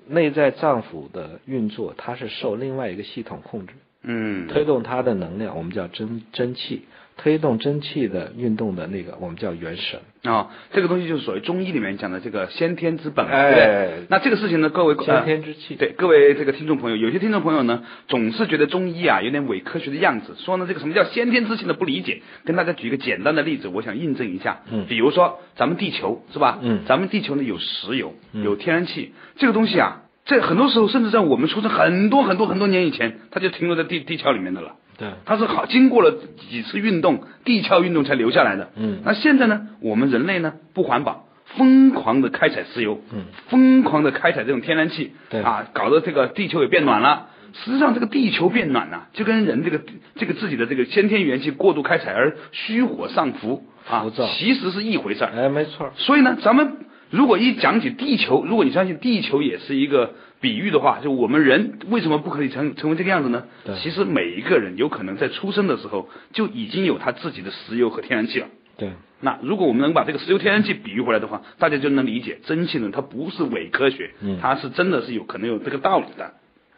[0.08, 3.74] 内在脏腑的运作，它是受另外一个系统控制，
[4.06, 6.82] 嗯，推动它的能量，我们叫真真气；
[7.18, 10.00] 推动真气的运动的那个，我们叫元神。
[10.24, 14.06] 啊、这个东西就是所谓中医里面讲的这个先天之本，哎对不对？
[14.10, 22.22] 那这个事情呢，各位先天之气对各位这个听众朋友，有些听众朋友呢，总是觉得中医啊有点伪科学的样子，说呢这个什么叫先天之气呢不理解。
[22.44, 24.62] 跟大家举一个简单的例子，我想印证一下。
[24.72, 26.60] 嗯比如说咱们地球是吧？
[26.62, 34.74] 嗯咱们地球呢有石油，嗯有天然气，这个东西啊，在很多时候甚至在我们出生很多很多很多年以前，它就停留在地地壳里面的了。
[34.98, 36.12] 对，它是好经过了
[36.50, 38.72] 几次运动，地壳运动才留下来的。
[38.76, 47.28] 嗯那现在呢，我们人类呢不环保，疯狂的开采石油，嗯，疯狂的开采这种天然气，对啊，搞得这个地球也变暖了。
[47.54, 49.80] 实际上，这个地球变暖呐、就跟人这个
[50.16, 54.06] 这个自己的这个先天元气过度开采而虚火上浮啊，
[54.38, 55.32] 其实是一回事儿。
[55.34, 55.92] 哎，没错。
[55.96, 56.78] 所以呢，咱们
[57.16, 63.46] 如果一讲起地球，如果你相信地球也是一个比喻的话，就我们人为什么不可以成成为这个样子呢？
[63.82, 68.48] 其实每一个人有可能在出生的时候就已经有他自己的石油和天然气了。
[68.78, 68.90] 对，
[69.22, 76.34] 那如果我们能把这个石油天然气比喻回来的话，大家就能理解蒸汽呢，它不是伪科学，嗯它是真的是有可能有这个道理的。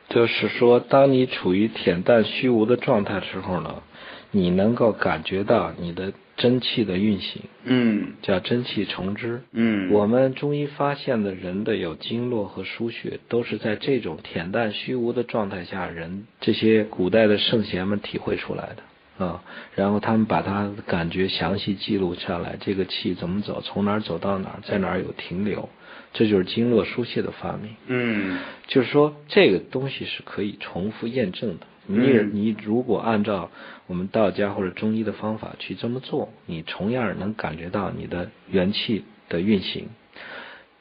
[0.09, 3.81] 就是说，当你处于恬淡虚无的状态的时候呢，
[4.29, 9.41] 你能够感觉到你的真气的运行，嗯叫真气从之。
[9.51, 19.43] 嗯，我们中医发现的人的有经络和输血，都是在这种恬淡虚无的状态下，人这些古代的圣贤们体会出来的啊。
[19.75, 25.67] 然后他们把他感觉详细记录下来，这个气怎么走，从哪儿走到哪儿，在哪儿有停留，
[26.13, 27.75] 这就是经络疏泄的发明。
[27.87, 31.67] 嗯就是说，这个东西是可以重复验证的。
[31.85, 33.49] 你嗯你如果按照
[33.85, 39.87] 我们道家或者中医的方法去这么做，你同样能感觉到你的元气的运行。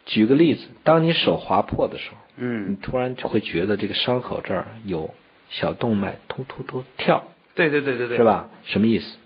[0.05, 5.15] 举个例子，当你手划破的时候，嗯你嗯，突然就会觉得这个伤口这儿有
[5.51, 8.25] 小动脉突突突跳，对对对对对，是？
[8.25, 8.49] 吧？
[8.65, 9.17] 什么意思？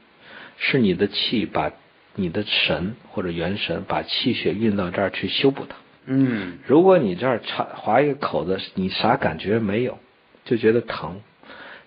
[0.59, 1.73] 是你的气把
[2.15, 5.77] 你的神或者元神把气血运到这儿去修补它。
[6.13, 9.99] 嗯如果你这儿插划一个口子，你啥感觉没有，
[10.45, 11.21] 就觉得疼，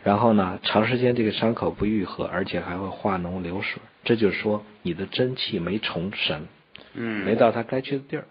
[0.01, 6.47] 然后呢，长时间这个伤口不愈合，而且还会化脓流水，这就是说你的真气没重神，
[6.93, 8.23] 嗯，没到它该去的地儿。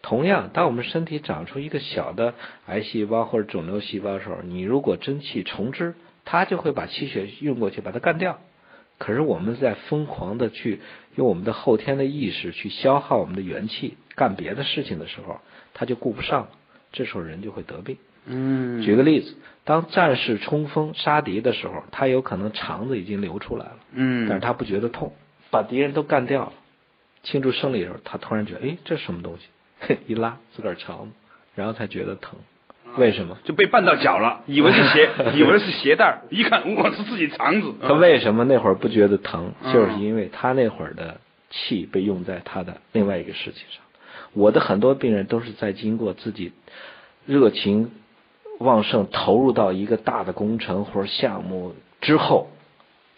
[0.00, 2.32] 同样，当我们身体长出一个小的
[2.66, 8.38] 癌细胞或者肿瘤细胞的时候，你如果真气重之，它就会把气血运过去，把它干掉。
[8.98, 10.80] 可是我们在疯狂的去
[11.16, 15.40] 用我们的后天的意识去消耗我们的元气，干别的事情的时候，
[15.74, 16.48] 他就顾不上了，
[16.92, 17.96] 这时候人就会得病。
[18.26, 25.12] 嗯，举个例子，当战士冲锋杀敌的时候，他有可能肠子已经流出来了，嗯，但是他不觉得痛，
[25.50, 26.52] 把敌人都干掉了，
[27.22, 29.98] 庆祝胜利的时候，他突然觉得，哎，这是什么东西？
[30.06, 31.12] 一拉自个儿肠子，
[31.54, 32.38] 然后才觉得疼。
[32.96, 33.36] 为什么？
[33.44, 37.74] 就被绊到脚了， 以为是鞋，以为是鞋带儿，一看我是自己肠子。
[37.82, 39.52] 他为什么那会儿不觉得疼？
[39.62, 43.82] 嗯就是因为他那会儿的气被用在他的另外一个事情上。
[44.32, 46.52] 我的很多病人都是在经过自己
[47.26, 47.92] 热情
[48.58, 52.48] 旺盛投入到一个大的工程或者项目之后，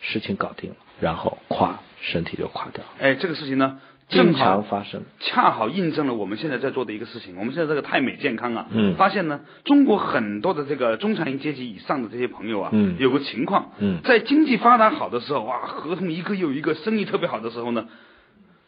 [0.01, 5.03] 事情搞定了，然后垮身体就垮掉了，哎，这个事情呢，经正好常发生。
[5.21, 7.37] 恰好印证了我们现在在做的一个事情。
[7.39, 17.89] 我们现在这个泰美健康啊，嗯发现呢，中国很多的这个中产阶级以上的这些朋友啊，嗯有个情况，嗯在经济发达好的时候，哇，合同一个又一个，生意特别好的时候呢，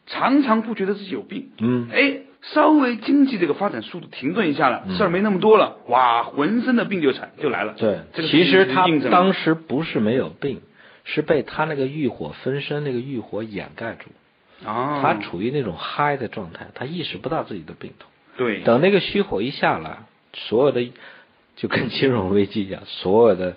[0.07, 7.75] 常常不觉得自己有病，嗯哎，稍微经济这个发展速度停顿一下了，事儿没那么多了，哇，浑身的病就产就来了。
[7.79, 10.61] 对这，个其实他当时不是没有病，
[11.05, 14.11] 是被他那个欲火焚身那个欲火掩盖住。
[14.65, 18.09] 啊，他处于那种嗨的状态，他意识不到自己的病痛。
[18.37, 19.99] 对，等那个虚火一下来，
[20.33, 20.91] 所有的
[21.57, 23.57] 就跟金融危机一样，所有的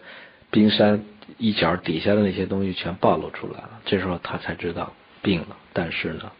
[0.49, 1.03] 冰山
[1.37, 3.81] 一角底下的那些东西全暴露出来了。
[3.85, 6.31] 这时候他才知道病了，但是呢，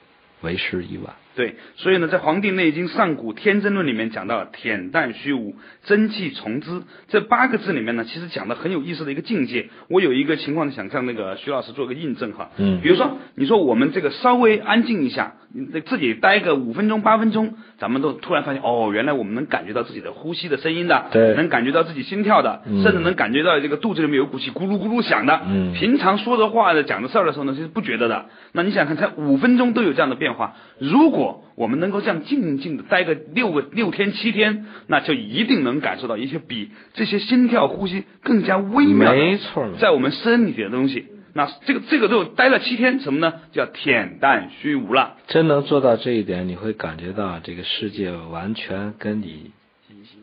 [0.42, 1.14] 为时已晚。
[1.36, 9.70] 对，所以呢，在《黄帝内经·上古天真论》里面讲到“恬淡虚无，真气从之”这八个字里面呢，其实讲的很有意思的一个境界。
[9.88, 12.82] 我有一个情况想向那个徐老师做个印证哈，嗯。
[12.82, 21.34] 比如说你说我们这个稍微安静一下，你自己待个五分钟八分钟，咱们都突然发现哦，原来我们能感觉到自己的呼吸的声音的，对。
[21.36, 22.84] 能感觉到自己心跳的，嗯。
[22.84, 25.72] 甚至能感觉到这个肚子里面有股气咕噜咕噜响的，嗯。
[25.74, 28.26] 平常说着话的讲的事儿的时候呢，其实不觉得的。
[28.52, 31.21] 那你想想看，才五分钟都有这样的变化，如果
[31.56, 41.06] 我们能够这样静静的待个六个六天七天，那就一定能感受到一些比这些心跳呼吸更加微妙的，没错在我们身体里的东西。
[41.34, 43.34] 那这个这个就待了七天，什么呢？
[43.54, 45.16] 叫恬淡虚无了。
[45.28, 49.52] 真能做到这一点，你会感觉到这个世界完全跟你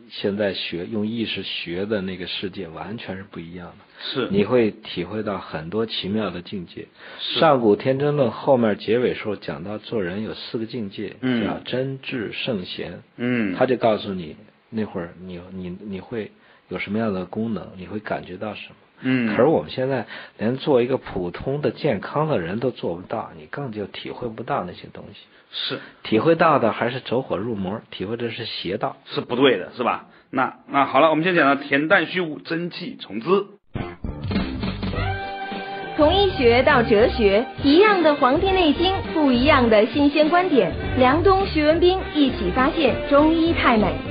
[0.09, 3.85] 现在学用意识学的那个世界完全是不一样的。
[4.01, 6.87] 是你会体会到很多奇妙的境界。
[7.19, 13.01] 上古天真论后面结尾时候讲到做人有四个境界，嗯叫真智圣贤。
[13.17, 14.35] 嗯，他就告诉你
[14.69, 16.31] 那会儿你你你会
[16.69, 18.75] 有什么样的功能，你会感觉到什么。
[19.01, 20.05] 嗯，可是我们现在
[20.37, 25.19] 连做一个普通的健康的人都做不到，你更就体会不到那些东西。
[25.51, 28.97] 是体会到的还是走火入魔，体会的是邪道。
[29.05, 30.05] 是不对的，是吧？
[30.29, 33.27] 那那好了，我们先讲到恬淡虚无，真气从之。
[35.97, 40.71] 从医学到哲学，一样的《黄帝内经》，不一样的新鲜观点。
[40.97, 44.08] 梁冬、徐文斌一起发现中医太美。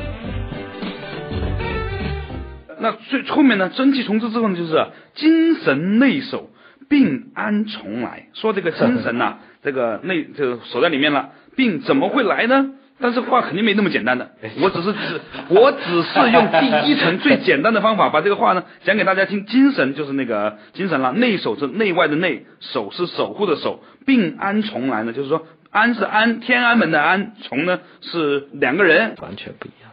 [2.80, 6.50] 那最后面呢，真气从之之后呢，就是精神内守，
[6.88, 8.28] 病安从来。
[8.34, 12.72] 说这个精神呐、 这个内这个守在里面了，病怎么会来呢？
[13.00, 19.46] 但是话肯定没那么简单的，我只是只我只是用第一层最简单的方法 把这个话呢讲给大家听。
[19.46, 29.88] 精神就是那个精神了，内守是内外的内，守是守护的守，病安从来呢，就是说安是安天安门的安，从呢是两个人，完全不一样。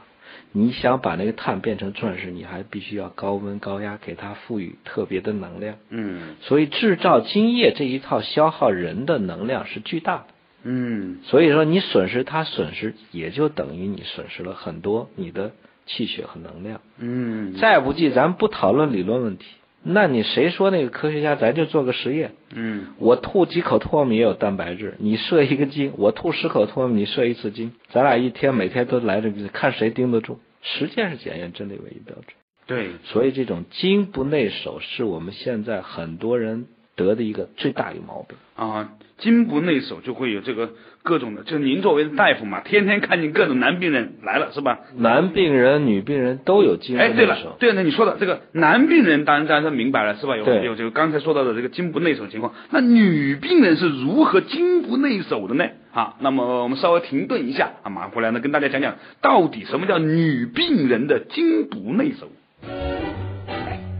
[0.58, 5.76] 你想把那个碳变成钻石，你还必须要高温高压给它赋予特别的能量。
[5.90, 10.26] 嗯所以制造精液这一套消耗人的能量是巨大的。
[10.64, 15.52] 嗯所以说你损失它损失，也就等于你损失了很多你的
[15.86, 16.80] 气血和能量。
[17.00, 19.46] 嗯，再不济，咱不讨论理论问题，
[19.88, 21.36] 那你谁说那个科学家？
[21.36, 22.34] 咱就做个实验。
[22.56, 30.40] 嗯我吐几口唾沫也有蛋白质，你射一个精，我吐十口唾沫，你射一次精，咱俩一天每天都来这个，看谁盯得住。
[30.64, 32.26] 实践是检验真理唯一标准。
[32.66, 38.36] 对，所以这种精不内守是我们现在很多人得的一个最大一个毛病。
[38.56, 40.72] 啊，精不内守就会有这个
[41.06, 44.80] 各种的，就是您作为大夫嘛，天天看见各种男病人来了是吧？
[44.98, 50.36] 男病人、女病人都有精不哎，对了，，对了，你说的这个男病人当然大家明白了是吧？
[50.36, 55.66] 有有这个刚才说到的这个精不内守情况，那女病人是如何精不内守的呢？
[55.94, 62.28] 啊，那么我们稍微停顿一下啊，马上回来呢跟大家讲讲到底什么叫女病人的精不内守。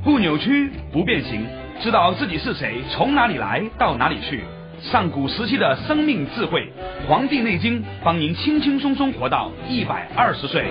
[0.04, 1.46] 不扭曲，不变形，
[1.82, 4.42] 知道自己是谁，从哪里来，到哪里去。
[4.92, 6.70] 上古时期的生命智慧，
[7.08, 10.64] 《黄帝内经》帮您轻轻松松活到一百二十岁。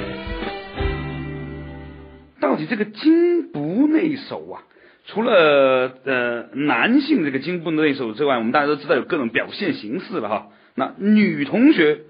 [2.41, 4.63] 到底这个精不内守啊？
[5.07, 10.47] 除了呃男性这个精不内守之外，我们大家都知道有各种表现形式了哈。
[10.77, 12.03] 那女同学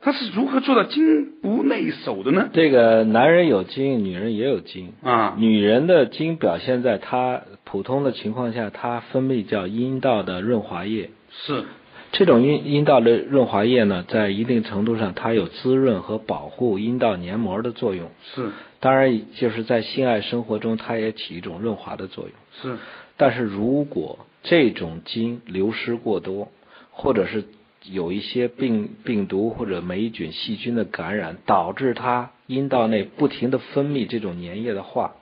[0.00, 2.48] 她是如何做到精不内守的呢？
[2.52, 4.94] 这个男人有精，女人也有精。
[5.00, 11.10] 啊，女人的精表现在她普通的情况下，她分泌叫阴道的润滑液，
[11.44, 11.64] 是
[12.12, 18.10] 这种阴阴道的润滑液呢，在一定程度上，它有滋润和保护阴道黏膜的作用。
[18.34, 22.32] 是当然，就是在性爱生活中，它也起一种润滑的作用。
[22.62, 22.78] 是，
[23.16, 26.48] 但是如果这种精流失过多，
[26.90, 27.44] 或者是
[27.84, 35.16] 有一些病病毒或者霉菌、细菌的感染，导致它阴道内不停的分泌这种粘液的话，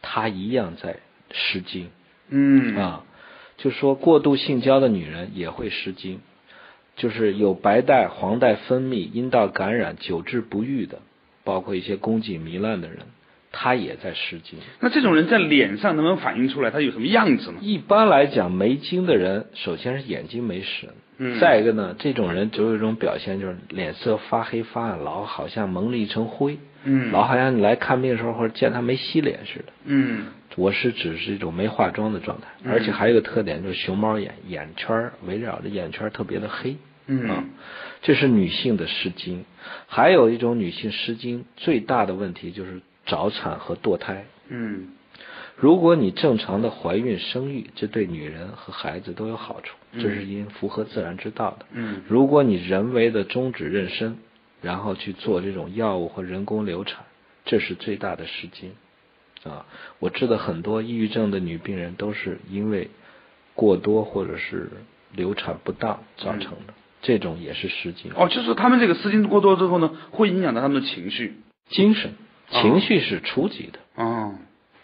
[0.00, 1.00] 它一样在
[1.32, 1.90] 失精
[2.28, 3.04] 嗯啊。
[3.62, 6.20] 就说过度性交的女人也会失精，
[6.96, 10.98] 就是有白带、黄带分泌、阴道感染、久治不愈的，
[11.44, 12.98] 包括一些宫颈糜烂的人，
[13.52, 14.58] 她也在失精。
[14.80, 17.58] 那这种人在脸上能不能反映出来他有什么样子呢？
[17.60, 20.88] 一般来讲，没精的人，首先是眼睛没神，
[21.18, 29.72] 嗯再一个呢，这种人总有一种表现，就是脸色发黑发暗，老好像蒙了一层灰，嗯老好像你来看病的时候或者见他没洗脸似的。
[29.84, 30.26] 嗯
[30.56, 36.76] 我是指是一种没化妆的状态，嗯而且还有一个特点就是熊猫眼，眼圈围绕着眼圈特别的黑。
[37.06, 37.44] 嗯啊，
[38.02, 39.44] 这是女性的失精。
[39.86, 44.24] 还有一种女性失精最大的问题就是早产和堕胎。
[44.48, 44.88] 嗯
[45.56, 51.66] 如果你正常的怀孕生育，这对女人和孩子都有好处，嗯这是因符合自然之道的。
[51.72, 54.14] 嗯如果你人为的终止妊娠，
[54.62, 57.04] 然后去做这种药物或人工流产，
[57.44, 58.72] 这是最大的失精。
[59.42, 59.64] 啊，
[60.00, 62.90] 我知道很多抑郁症的女病人都是因为
[63.54, 64.70] 过多或者是
[65.12, 68.12] 流产不当造成的，这种也是失禁。
[68.14, 71.36] 哦，就是他们这个失禁过多之后呢，会影响到他们的情绪。
[71.70, 72.10] 精神
[72.50, 74.34] 哦情绪是初级的，哦，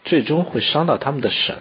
[0.05, 1.59] 最终会伤到他们的神。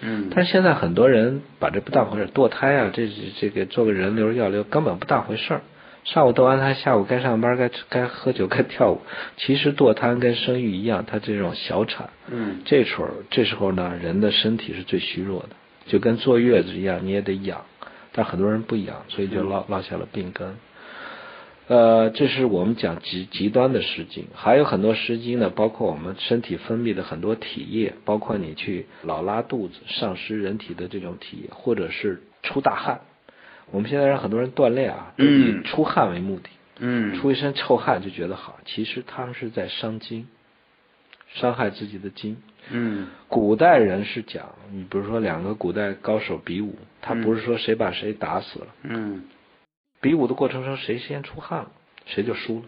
[0.00, 3.06] 嗯但是现在很多人把这不当回事，堕胎啊，这
[3.38, 5.60] 这个做个人流药流根本不当回事儿。
[6.04, 9.00] 上午堕完胎，下午该上班，该该喝酒，该跳舞。
[9.36, 15.50] 其实堕胎跟生育一样，它这种小产，嗯这时候这时候呢，人的身体是最虚弱的，
[15.86, 17.64] 就跟坐月子一样，你也得养。
[18.12, 20.56] 但很多人不养，所以就落落下了病根。
[21.68, 33.02] 呃，这是我们讲极极端的失精，还有很多失精呢，包括我们身体分泌的很多体液，包括你去老拉肚子，丧失人体的这种体液，或者是出大汗。
[33.70, 36.48] 我们现在让很多人锻炼啊，都以嗯出汗为目的，
[36.78, 37.18] 嗯。
[37.20, 40.26] 出一身臭汗就觉得好，其实他们是在伤筋，
[41.28, 42.36] 伤害自己的筋。
[42.70, 43.08] 嗯。
[43.28, 49.24] 古代人是讲，你比如说两个古代高手比武，他不是说谁把谁打死了，嗯。
[50.00, 51.70] 比武的过程中谁先出汗了，
[52.06, 52.64] 谁就输了，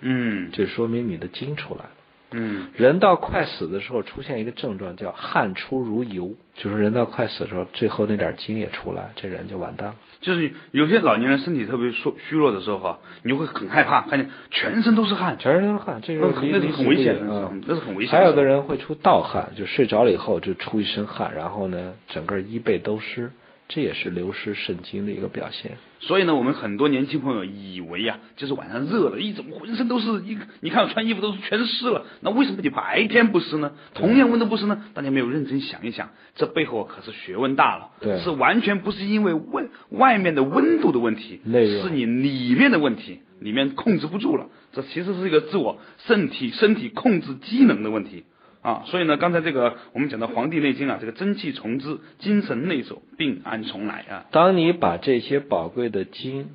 [0.00, 0.50] 嗯。
[0.52, 1.90] 这说明你的筋出来了。
[2.32, 9.94] 嗯人到快死的时候，出现一个症状叫汗出如油，就是人到快死的时候，最后那点精也出来，这人就完蛋了。
[10.20, 17.52] 就是有些老年人身体特别虚虚弱的时候哈，你就会很害怕，看见全身都是汗，全身都是汗，这那是那是是离离很危险的。
[17.66, 23.30] 那是很危险的还有的人会出盗汗，就睡着了以后就出一身汗，然后呢，整个衣被都湿，
[23.68, 25.72] 这也是流失肾精的一个表现。
[25.98, 33.72] 所以呢，我们很多年轻朋友以为呀、就是晚上热了，一怎么浑身都是一，你看我穿衣服都是全湿了，那为什么你白天不湿呢？
[33.94, 34.84] 同样温度不湿呢？
[34.94, 41.40] 大家没有认真想一想，这背后可是学问大了，对是完全不是因为温外面的温度的问题，
[41.82, 48.24] 是你里面的问题，里面控制不住了，这其实是一个自我身体身体控制机能的问题。
[48.66, 54.26] 啊，所以呢，刚才这个我们讲到《黄帝内经》啊，这个真气从之，精神内守，病安从来啊。
[54.32, 56.48] 当你把这些宝贵的精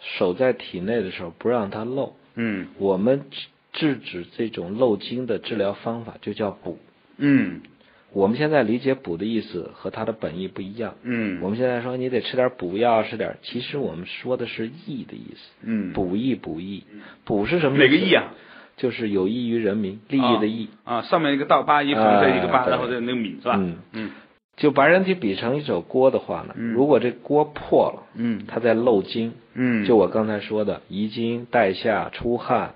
[0.00, 6.80] 守在体内的时候，不让它漏，嗯我们制制止这种漏精的治疗方法就叫补。
[7.18, 7.60] 嗯
[8.12, 10.96] 我们现在理解补的意思和它的本意不一样。
[11.02, 16.82] 嗯，我们现在说你得吃点补药，吃点，其实我们说的是益的意思，嗯补益补益，
[17.24, 17.78] 补是什么？
[17.78, 18.34] 哪个益啊？
[18.82, 20.68] 就是有益于人民，利益的益。
[20.82, 23.54] 啊，上面一个倒八一横着一个八，啊然后这那个米是吧？
[23.56, 24.10] 嗯嗯
[24.56, 32.74] 就把人体比成一首锅的话呢，嗯如果这锅破了，嗯它在漏精，嗯，就我刚才说的遗精、带下、出汗，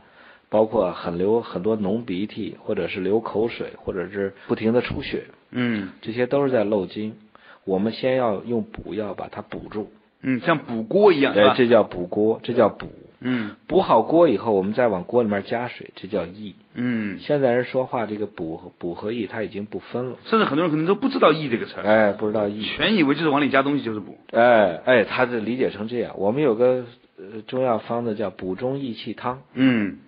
[0.49, 7.17] 包括很流很多浓鼻涕，或者是流口水，或者是不停的出血，嗯这些都是在漏精。
[7.65, 9.91] 我们先要用补药把它补住，
[10.23, 12.87] 嗯，像补锅一样是哎，这叫补锅，这叫补。
[13.29, 16.55] 嗯补好锅以后，我们再往锅里面加水，这叫益。
[16.74, 20.16] 嗯，现在人说话这个补和补和益，它已经不分了。
[20.27, 22.62] 甚至很多人可能都不知道“益”这个词儿，哎，不知道益。
[22.62, 24.16] 全以为就是往里加东西就是补。
[24.31, 26.14] 哎哎，他是理解成这样。
[26.18, 26.85] 我们有个
[27.18, 29.99] 呃中药方子叫补中益气汤，嗯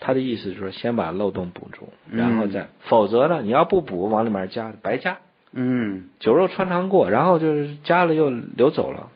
[0.00, 5.18] 他的意思就是先把漏洞补住，嗯然后再，否则呢，你要不补，往里面加白加，
[5.52, 9.10] 嗯酒肉穿肠过，然后就是加了又流走了。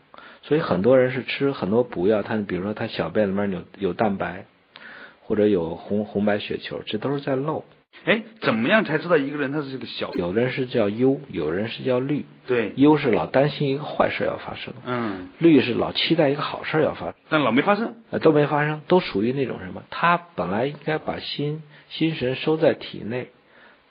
[0.48, 4.46] 所以很多人是吃很多补药，他比如说他小便里面有有蛋白，
[5.20, 7.66] 或者有红红白血球，这都是在漏。
[8.06, 10.10] 哎，怎么样才知道一个人他是这个小？
[10.14, 12.24] 有的人是叫忧，有人是叫虑。
[12.46, 17.96] 对，忧是老担心一个坏事要发生，嗯，虑是老期待一个好事要发生，但老没发生。
[18.10, 19.82] 呃，都没发生，都属于那种什么？
[19.90, 23.28] 他本来应该把心心神收在体内，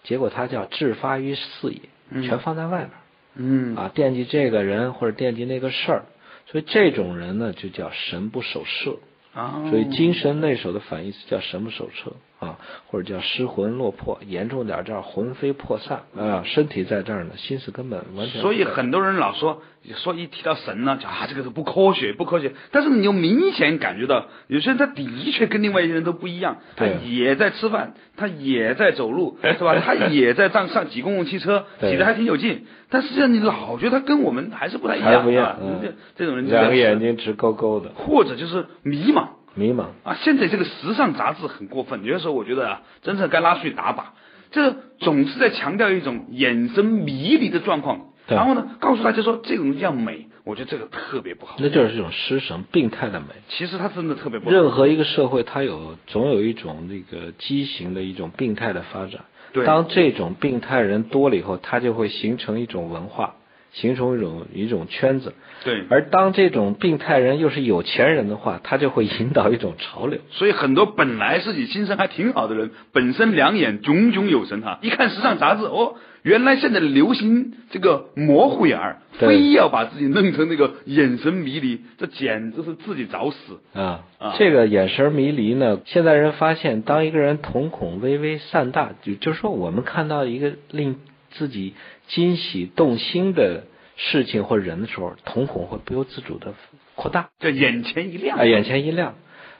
[0.03, 2.89] 结果他叫志发于四野，嗯全放在外面。
[3.35, 6.05] 嗯啊，惦记这个人或者惦记那个事儿，
[6.49, 8.97] 所以这种人呢就叫神不守舍。
[9.33, 12.57] 啊，所以精神内守的反义词叫神不守舍啊，
[12.87, 18.41] 或者叫失魂落魄，严重点叫魂飞魄散啊，身体在这儿呢，心思根本完全。
[18.41, 19.63] 所以很多人老说
[19.95, 22.53] 说一提到神呢，就啊这个是不科学，不科学。
[22.71, 29.79] 但是你又明显感觉到，有些人他的确跟另外一些人都不一样，他也在吃饭，他也在走路， 是吧？
[29.79, 32.65] 他也在上上挤公共汽车，挤得还挺有劲。
[32.89, 39.29] 但实际上你老觉得他跟我们还是不太一样，还不一样啊嗯这这种人两个眼睛直勾勾的，或者就是迷茫。
[39.57, 39.87] 迷茫。
[40.03, 44.03] 啊，现在这个时尚杂志很过分，有的时候我觉得啊，真正该拉出去打靶。
[44.51, 51.57] 这总是在强调一种眼神迷离的状况，对然后呢，告诉大家说这种叫美，我觉得这个特别不好。
[51.59, 53.27] 那就是一种失神、病态的美。
[53.49, 54.51] 其实它真的特别不好。
[54.51, 59.25] 任何一个社会，它有总有一种那个畸形的一种病态的发展。
[59.53, 63.35] 对当这种病态人多了以后，它就会形成一种文化，
[63.79, 65.33] 形成一种一种圈子。
[65.63, 70.19] 对，而当这种病态人又是有钱人的话，他就会引导一种潮流。
[70.31, 83.59] 所以很多本来自己精神还挺好的人，本身两眼炯炯有神哈，一看时尚杂志，哦，原来现在流行这个模糊眼儿，非要把自己弄成那个眼神迷离，这简直是自己找死。
[83.73, 90.97] 啊啊，这个眼神迷离呢，现在人发现，当一个人瞳孔微微散大，就就是说，我们看到一个令
[91.31, 91.73] 自己
[92.07, 93.63] 惊喜动心的
[93.95, 96.53] 事情或人的时候，瞳孔会不由自主的
[96.95, 98.37] 扩大，叫眼前一亮。
[98.39, 99.15] 啊，眼前一亮。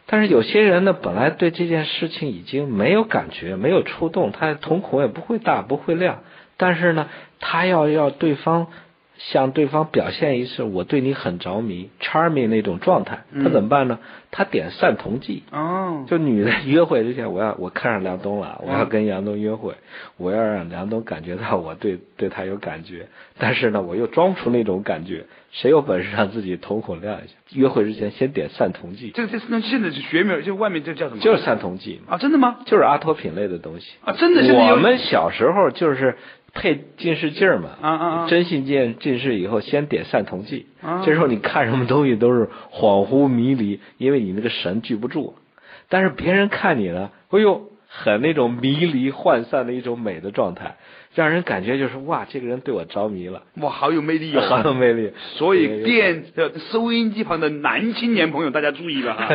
[0.06, 6.24] 但是有些人呢，本来对这件事情已经没有感觉，没有触动，他瞳孔也不会大，不会亮。
[6.56, 7.10] 但是呢，
[7.40, 8.68] 他要要对方
[9.18, 14.00] 向对方表现一次我对你很着迷，charming 那种状态，他怎么办呢？
[14.30, 15.44] 他点散瞳剂。
[15.52, 19.74] 哦，就女的 约会之前，我要我看上梁冬了，我要跟梁冬约会，
[20.18, 23.08] 我要让梁冬感觉到我对对他有感觉，
[23.40, 25.26] 但是呢，我又装不出那种感觉。
[25.50, 27.34] 谁有本事让自己瞳孔亮一下？
[27.54, 31.22] 约会之前先点散瞳剂，这个这那现在是学名，就外面这叫什么？
[31.22, 32.58] 就是散瞳剂，啊，真的吗？
[32.66, 33.94] 就是阿托品类的东西。
[34.04, 36.18] 啊，真的我们小时候就是
[36.60, 45.36] 配近视镜嘛，啊啊啊真性近近视以后先点散瞳剂，啊这时候你看什么东西都是恍惚迷离，因为你那个神聚不住。
[45.90, 50.76] 但是别人看你呢，哎呦，很那种迷离涣散的一种美的状态，
[51.16, 55.12] 让人感觉就是哇，这个人对我着迷了，哇，好有魅力哦， 好有魅力。
[55.36, 59.30] 所以电呃收音机旁的男青年朋友，大家注意了哈！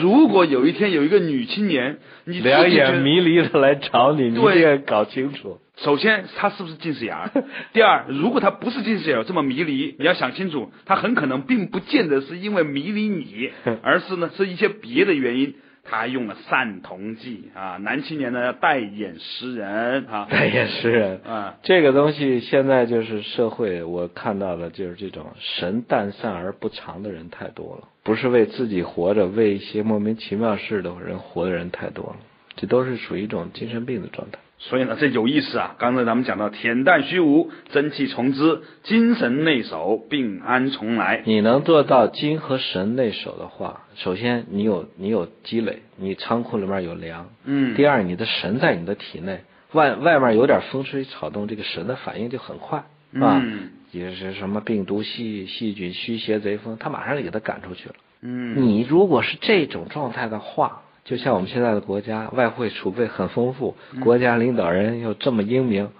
[0.00, 5.58] 如果有一天有一个女青年，你两眼迷离的来找你，你一对定要搞清楚。
[5.76, 7.30] 首先，他是不是近视眼儿？
[7.72, 13.50] 第二，如果他不是近视眼这么迷离，你要想清楚，他很可能并不见得是因为迷离你，
[13.82, 15.54] 而是呢是一些别的原因。
[15.88, 32.16] 他用了散瞳剂啊，男青年呢要戴眼识人啊，戴眼识人啊，这个东西现在就是社会，我看到的就是这种神淡散而不长的人太多了，不是为自己活着，为一些莫名其妙事的人活的人太多了，
[32.56, 34.40] 这都是属于一种精神病的状态。
[34.58, 35.76] 所以呢，这有意思啊！
[35.78, 41.22] 刚才咱们讲到恬淡虚无、真气从之、精神内守、病安从来。
[41.26, 47.28] 你能做到精和神内守的话，首先你有你有积累，你仓库里面有粮。
[47.44, 49.40] 嗯第二，你的神在你的体内，
[49.72, 53.38] 外外面有点风吹草动，这个神的反应就很快，是吧？
[53.44, 57.94] 嗯也是什么病毒、细细菌、虚邪贼风，他马上就给他赶出去了。
[58.20, 65.90] 嗯，你如果是这种状态的话，就像我们现在的国家，外汇储备很丰富，嗯国家领导人又这么英明，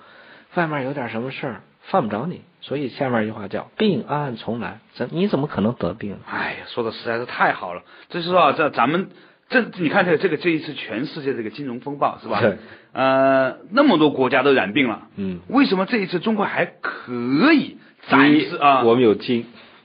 [0.55, 6.19] 外面有点什么事儿犯不着你，所以下面一句话叫“病案重来”，怎你怎么可能得病呢？
[6.29, 7.83] 哎呀，说的实在是太好了。
[8.11, 9.11] 这是说啊，这咱们
[9.49, 12.59] 这你看这个这个这一次全世界这个金融风暴是吧对？
[12.93, 17.77] 呃，那么多国家都染病了，嗯，为什么这一次中国还可以
[18.09, 18.83] 暂第一时啊？
[18.83, 19.45] 我们有金；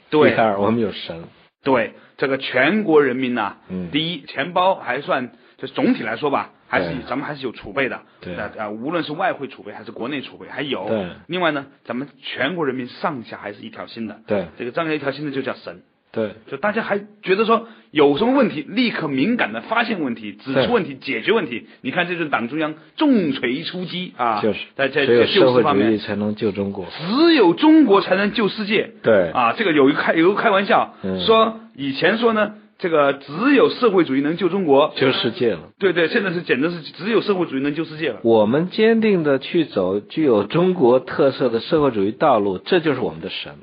[0.09, 1.25] 对第二，我们有神。
[1.63, 8.01] 对这个全国人民呐、嗯第一钱包还算，就总体来说吧，还是对咱们还是有储备的。
[8.21, 10.87] 对啊啊，无论是外汇储备还是国内储备，还有。
[10.87, 14.19] 对另外呢，咱们全国人民上下还是一条心的。
[14.27, 15.81] 对这个上下一条心的就叫神。
[16.13, 21.67] 对，就大家还觉得说有什么问题，立刻敏感的发现问题，指出问题，解决问题。
[21.79, 24.41] 你看，这就是党中央重锤出击啊！
[24.41, 26.85] 就是在在在救社会市方面，才能救中国。
[26.91, 28.91] 只有中国才能救世界。
[29.01, 35.69] 对啊，这个有一开有一个开玩笑，嗯说以前说呢，这个只有社会主义能救中国，救世界了。
[35.79, 38.19] 对对，现在是简直是只有社会主义能救世界了。
[38.23, 43.53] 我们坚定的去走具有中国特色的社会主义道路，这就是我们的神。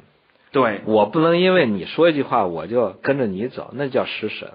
[0.51, 4.49] 对，我不能因为你说一句话，我就跟着你走，那叫失神，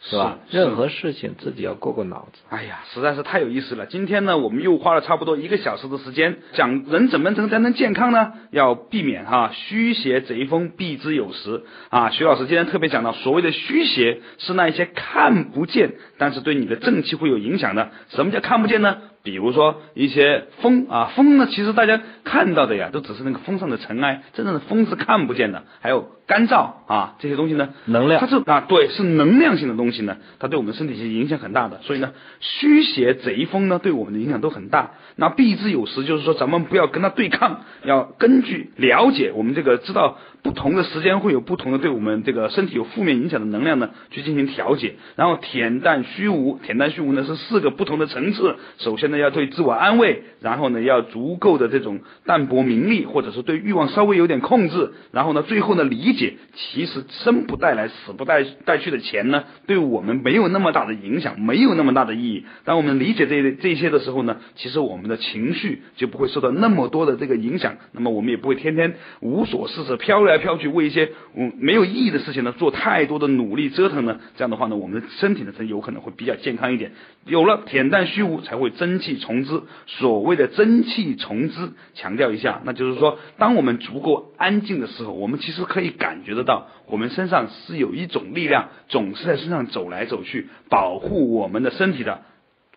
[0.00, 0.38] 是吧？
[0.50, 2.38] 是任何事情自己要过过脑子。
[2.48, 3.86] 哎呀，实在是太有意思了。
[3.86, 8.32] 今天呢，我们又花了差不多一个小时的时间讲人怎么能才能健康呢？
[8.50, 12.10] 要避免哈虚邪贼风避之有时啊。
[12.10, 17.90] 徐老师今天特别讲到，所谓的虚邪是那一些看不见，但是对你的正气会有影响的。
[18.08, 18.98] 什么叫看不见呢？
[19.22, 25.64] 比如说一些风啊，风呢，其实大家看到的呀，都只是那个风上的尘埃，真正的风是看不见的。
[25.80, 31.80] 还有干燥啊，这些东西呢，能量它是啊，对，是能量性的东西呢，它对我们身体其实影响很大的。
[31.82, 34.92] 所以呢，虚邪贼风呢，对我们的影响都很大。
[35.16, 44.94] 那避之有时，就是说咱们不要跟它对抗，要根据了解我们这个知道不同的时间会有不同的对我们这个身体有负面影响的能量呢，去进行调节。
[45.16, 48.54] 然后恬淡虚无，恬淡虚无呢是四个不同的层次。
[48.78, 54.92] 首先呢，要对自我安慰，然后呢，要足够的这种淡泊名利，或者是对欲望稍微有点控制。
[55.10, 62.44] 然后呢，最后呢，理解其实生不带来，死不带带去的钱呢，对我们没有那么大的影响，没有那么大的意义。
[62.64, 67.78] 当我们理解这这些的时候呢，其实我们的情绪就不会受到那么多的这个影响。
[67.90, 74.20] 那么我们也不会天天无所事事，飘来飘去，为一些嗯没有意义的事情呢做太多的努力折腾呢。
[74.36, 76.92] 这样的话呢，我们的身体呢，才有可能会比较健康一点。
[77.24, 79.62] 有了恬淡虚无，才会真气从之。
[79.86, 92.22] 所谓的真气从之，强调一下，那就是说，当我们足够安静的时候，我们其实可以感觉得到，我们身上是有一种力量，总是在身上走来走去，保护我们的身体的。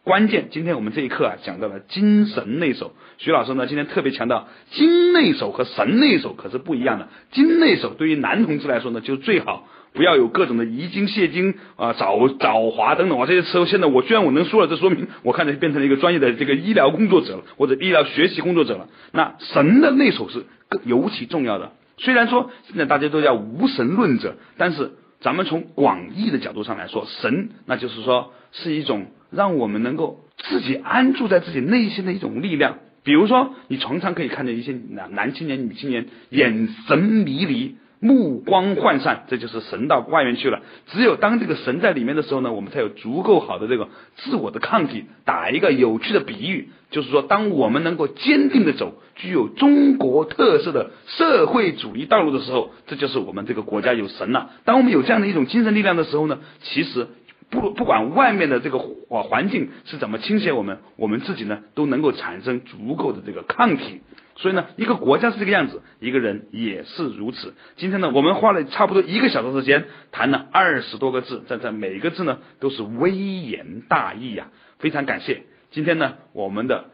[0.05, 2.93] 关键，今天我们这一课啊，讲到了精神内守。
[3.17, 7.09] 徐老师呢，今天特别强调，精内守和神内守可是不一样的。
[7.31, 13.65] 精内守对于男同志来说呢，就最好不要有各种的遗精、泄精啊、早早滑等等啊这些词。
[13.65, 18.87] 现在我居然我能说了，这说明我看着变成了一个专业的这个医疗工作者了，或者医疗学习工作者了。
[19.11, 20.45] 那神的内守是
[20.85, 21.73] 尤其重要的。
[21.97, 32.77] 虽然说现在大家都叫无神论者，但是咱们从广义的角度上来说，神那就是说是一种让我们能够自己安住在自己内心的一种力量。
[33.03, 37.75] 比如说，你常常可以看见一些男男青年、女青年眼神迷离。
[38.01, 40.61] 目光涣散，这就是神到外面去了。
[40.87, 45.03] 只有当这个神在里面的时候呢，我们才有足够好的这个自我的抗体。
[45.25, 54.51] 打一个有趣的比喻，就是说，当我们能够坚定的走具有中国特色的社会主义道路的时候，这就是我们这个国家有神了。
[54.63, 57.05] 当我们有这样的一种精神力量的时候呢，其实
[57.49, 64.01] 不不管外面的这个环境是怎么倾斜我们，我们自己呢都能够产生足够的这个抗体。
[64.35, 67.55] 所以呢，一个国家是这个样子，一个人也是如此。
[67.75, 74.47] 今天呢，我们花了差不多一个小时时间，谈了二十多个字，在这每一个字呢都是微言大义呀、
[74.77, 75.43] 非常感谢。
[75.71, 76.85] 今天呢，我们的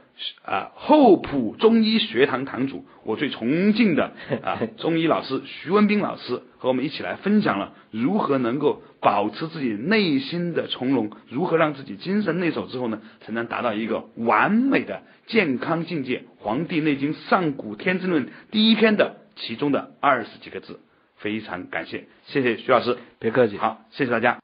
[0.43, 4.13] 啊厚朴中医学堂堂主，我最崇敬的
[4.43, 16.20] 啊 中医老师徐文斌老师，和我们一起来分享了如何能够保持自己内心的从容，如何让自己精神内守之后呢，才能达到一个完美的健康境界。
[16.38, 20.80] 《黄帝内经·上古天真论》第一篇的其中的二十几个字，
[21.18, 23.57] 非常感谢，谢谢徐老师，别客气。
[23.57, 24.39] 好，谢谢大家。